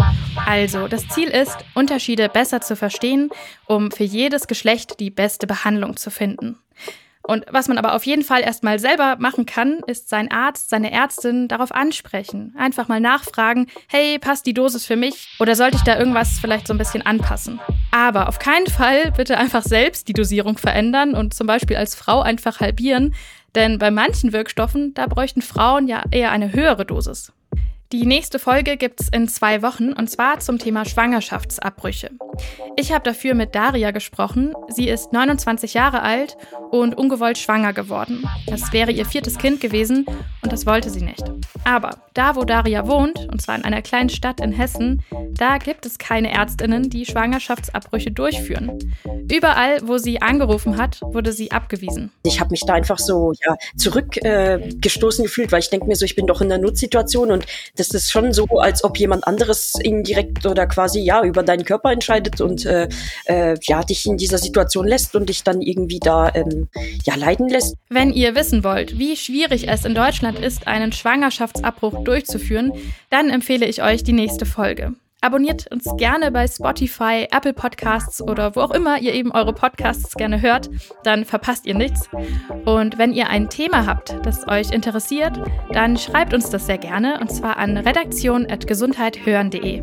Also, 0.47 0.89
das 0.89 1.09
Ziel 1.09 1.29
ist, 1.29 1.57
Unterschiede 1.75 2.29
besser 2.29 2.61
zu 2.61 2.77
verstehen, 2.77 3.31
um 3.67 3.91
für 3.91 4.05
jedes 4.05 4.47
Geschlecht 4.47 4.99
die 5.01 5.11
beste 5.11 5.47
Behandlung 5.47 5.97
zu 5.97 6.11
finden. 6.11 6.59
Und 7.27 7.45
was 7.51 7.67
man 7.67 7.77
aber 7.77 7.95
auf 7.95 8.07
jeden 8.07 8.23
Fall 8.23 8.43
erstmal 8.43 8.79
selber 8.79 9.17
machen 9.19 9.47
kann, 9.47 9.81
ist 9.89 10.09
sein 10.09 10.31
Arzt, 10.31 10.71
seine 10.71 10.93
Ärztin 10.93 11.49
darauf 11.49 11.73
ansprechen. 11.73 12.55
Einfach 12.57 12.87
mal 12.87 13.01
nachfragen, 13.01 13.67
hey, 13.89 14.21
passt 14.21 14.47
die 14.47 14.55
Dosis 14.55 14.87
für 14.87 14.95
mich? 14.95 15.37
Oder 15.41 15.57
sollte 15.57 15.77
ich 15.77 15.83
da 15.83 15.99
irgendwas 15.99 16.39
vielleicht 16.39 16.69
so 16.69 16.75
ein 16.75 16.79
bisschen 16.79 17.05
anpassen? 17.05 17.59
Aber 17.91 18.29
auf 18.29 18.39
keinen 18.39 18.69
Fall 18.69 19.11
bitte 19.11 19.39
einfach 19.39 19.65
selbst 19.65 20.07
die 20.07 20.13
Dosierung 20.13 20.57
verändern 20.57 21.15
und 21.15 21.35
zum 21.35 21.49
Beispiel 21.49 21.77
als 21.77 21.97
Frau 21.97 22.21
einfach 22.21 22.61
halbieren, 22.61 23.13
denn 23.57 23.81
bei 23.81 23.91
manchen 23.91 24.33
Wirkstoffen, 24.33 24.95
da 24.95 25.07
bräuchten 25.07 25.43
Frauen 25.43 25.89
ja 25.89 26.05
eher 26.13 26.31
eine 26.31 26.53
höhere 26.53 26.87
Dosis. 26.87 27.33
Die 27.93 28.05
nächste 28.05 28.41
Folge 28.41 28.77
gibt's 28.77 29.09
in 29.13 29.29
zwei 29.29 29.63
Wochen 29.63 29.93
und 29.93 30.11
zwar 30.11 30.41
zum 30.41 30.59
Thema 30.59 30.85
Schwangerschaftsabbrüche. 30.85 32.11
Ich 32.77 32.93
habe 32.93 33.05
dafür 33.05 33.35
mit 33.35 33.55
Daria 33.55 33.93
gesprochen. 33.93 34.55
Sie 34.69 34.89
ist 34.89 35.13
29 35.13 35.75
Jahre 35.75 36.03
alt 36.03 36.37
und 36.73 36.99
ungewollt 36.99 37.39
schwanger 37.39 37.73
geworden. 37.73 38.29
Das 38.49 38.73
wäre 38.73 38.91
ihr 38.91 39.07
viertes 39.07 39.39
Kind 39.39 39.61
gewesen 39.61 40.05
und 40.43 40.53
das 40.53 40.67
wollte 40.67 40.91
sie 40.91 41.03
nicht. 41.03 41.23
Aber 41.65 41.99
da, 42.15 42.35
wo 42.35 42.45
Daria 42.45 42.87
wohnt, 42.87 43.19
und 43.31 43.41
zwar 43.41 43.57
in 43.57 43.65
einer 43.65 43.83
kleinen 43.83 44.09
Stadt 44.09 44.41
in 44.41 44.53
Hessen, 44.53 45.03
da 45.33 45.59
gibt 45.59 45.87
es 45.87 45.99
keine 45.99 46.33
Ärztinnen, 46.33 46.91
die 46.91 47.05
Schwangerschaftsabbrüche 47.05 48.11
durchführen. 48.11 48.95
Überall, 49.31 49.79
wo 49.83 49.99
sie 49.99 50.23
angerufen 50.23 50.77
hat, 50.77 51.01
wurde 51.03 51.33
sie 51.33 51.51
abgewiesen. 51.51 52.11
Ich 52.25 52.41
habe 52.41 52.51
mich 52.51 52.63
da 52.67 52.75
einfach 52.75 52.99
so 52.99 53.33
ja, 53.45 53.57
zurückgestoßen 53.77 55.25
äh, 55.25 55.27
gefühlt, 55.27 55.53
weil 55.53 55.61
ich 55.61 55.71
denke 55.71 55.87
mir 55.87 55.97
so, 55.97 56.05
ich 56.05 56.17
bin 56.17 56.27
doch 56.27 56.41
in 56.41 56.51
einer 56.51 56.63
Notsituation 56.63 57.33
und 57.33 57.47
das 57.77 57.86
ist 57.95 58.11
schon 58.11 58.33
so, 58.33 58.47
als 58.61 58.85
ob 58.85 58.99
jemand 58.99 59.27
anderes 59.27 59.75
indirekt 59.83 60.47
oder 60.47 60.67
quasi 60.67 61.01
ja 61.01 61.23
über 61.23 61.43
deinen 61.43 61.65
Körper 61.65 61.91
entscheidet 61.91 62.41
und 62.41 62.67
äh, 62.67 62.89
äh, 63.27 63.57
ja 63.63 63.83
dich 63.83 64.07
in 64.07 64.17
dieser 64.17 64.39
Situation 64.39 64.87
lässt 64.87 65.15
und 65.15 65.29
dich 65.29 65.45
dann 65.45 65.61
irgendwie 65.61 66.01
da 66.01 66.31
ähm, 66.35 66.69
ja 67.05 67.15
leiden 67.15 67.49
lässt. 67.49 67.75
Wenn 67.89 68.13
ihr 68.13 68.35
wissen 68.35 68.65
wollt, 68.65 68.99
wie 68.99 69.17
schwierig 69.17 69.69
es 69.69 69.85
in 69.85 69.95
Deutschland 69.95 70.39
ist, 70.39 70.67
einen 70.67 70.93
Schwangerschaftsabbruch 70.93 72.05
durchzuführen, 72.05 72.73
dann 73.11 73.31
empfehle 73.31 73.67
ich 73.67 73.83
euch 73.83 74.03
die 74.03 74.13
nächste 74.13 74.47
Folge. 74.47 74.95
Abonniert 75.23 75.67
uns 75.73 75.89
gerne 75.97 76.31
bei 76.31 76.47
Spotify, 76.47 77.27
Apple 77.31 77.55
Podcasts 77.55 78.21
oder 78.21 78.55
wo 78.55 78.61
auch 78.61 78.71
immer 78.71 79.01
ihr 79.01 79.15
eben 79.15 79.33
eure 79.33 79.55
Podcasts 79.55 80.15
gerne 80.15 80.43
hört, 80.43 80.69
dann 81.05 81.25
verpasst 81.25 81.67
ihr 81.67 81.75
nichts. 81.75 82.09
Und 82.67 82.99
wenn 82.99 83.13
ihr 83.13 83.29
ein 83.29 83.49
Thema 83.49 83.87
habt, 83.87 84.15
das 84.25 84.47
euch 84.47 84.71
interessiert, 84.71 85.41
dann 85.73 85.97
schreibt 85.97 86.35
uns 86.35 86.51
das 86.51 86.67
sehr 86.67 86.79
gerne 86.79 87.19
und 87.21 87.33
zwar 87.33 87.57
an 87.57 87.79
redaktion.gesundheithören.de. 87.79 89.83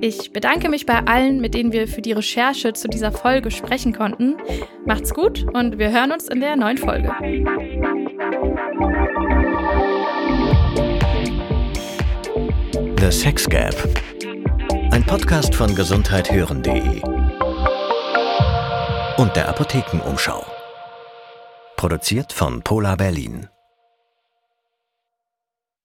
Ich 0.00 0.32
bedanke 0.32 0.70
mich 0.70 0.86
bei 0.86 1.00
allen, 1.04 1.40
mit 1.40 1.54
denen 1.54 1.72
wir 1.72 1.86
für 1.86 2.02
die 2.02 2.12
Recherche 2.12 2.72
zu 2.72 2.88
dieser 2.88 3.12
Folge 3.12 3.50
sprechen 3.50 3.92
konnten. 3.92 4.36
Macht's 4.86 5.12
gut 5.12 5.44
und 5.52 5.78
wir 5.78 5.92
hören 5.92 6.12
uns 6.12 6.26
in 6.26 6.40
der 6.40 6.56
neuen 6.56 6.78
Folge. 6.78 7.14
The 13.00 13.12
Sex 13.12 13.48
Gap 13.48 13.76
ein 14.90 15.04
Podcast 15.04 15.54
von 15.54 15.74
gesundheithören.de 15.74 17.02
und 19.16 19.36
der 19.36 19.48
Apothekenumschau. 19.48 20.44
Produziert 21.76 22.32
von 22.32 22.62
Polar 22.62 22.96
Berlin. 22.96 23.48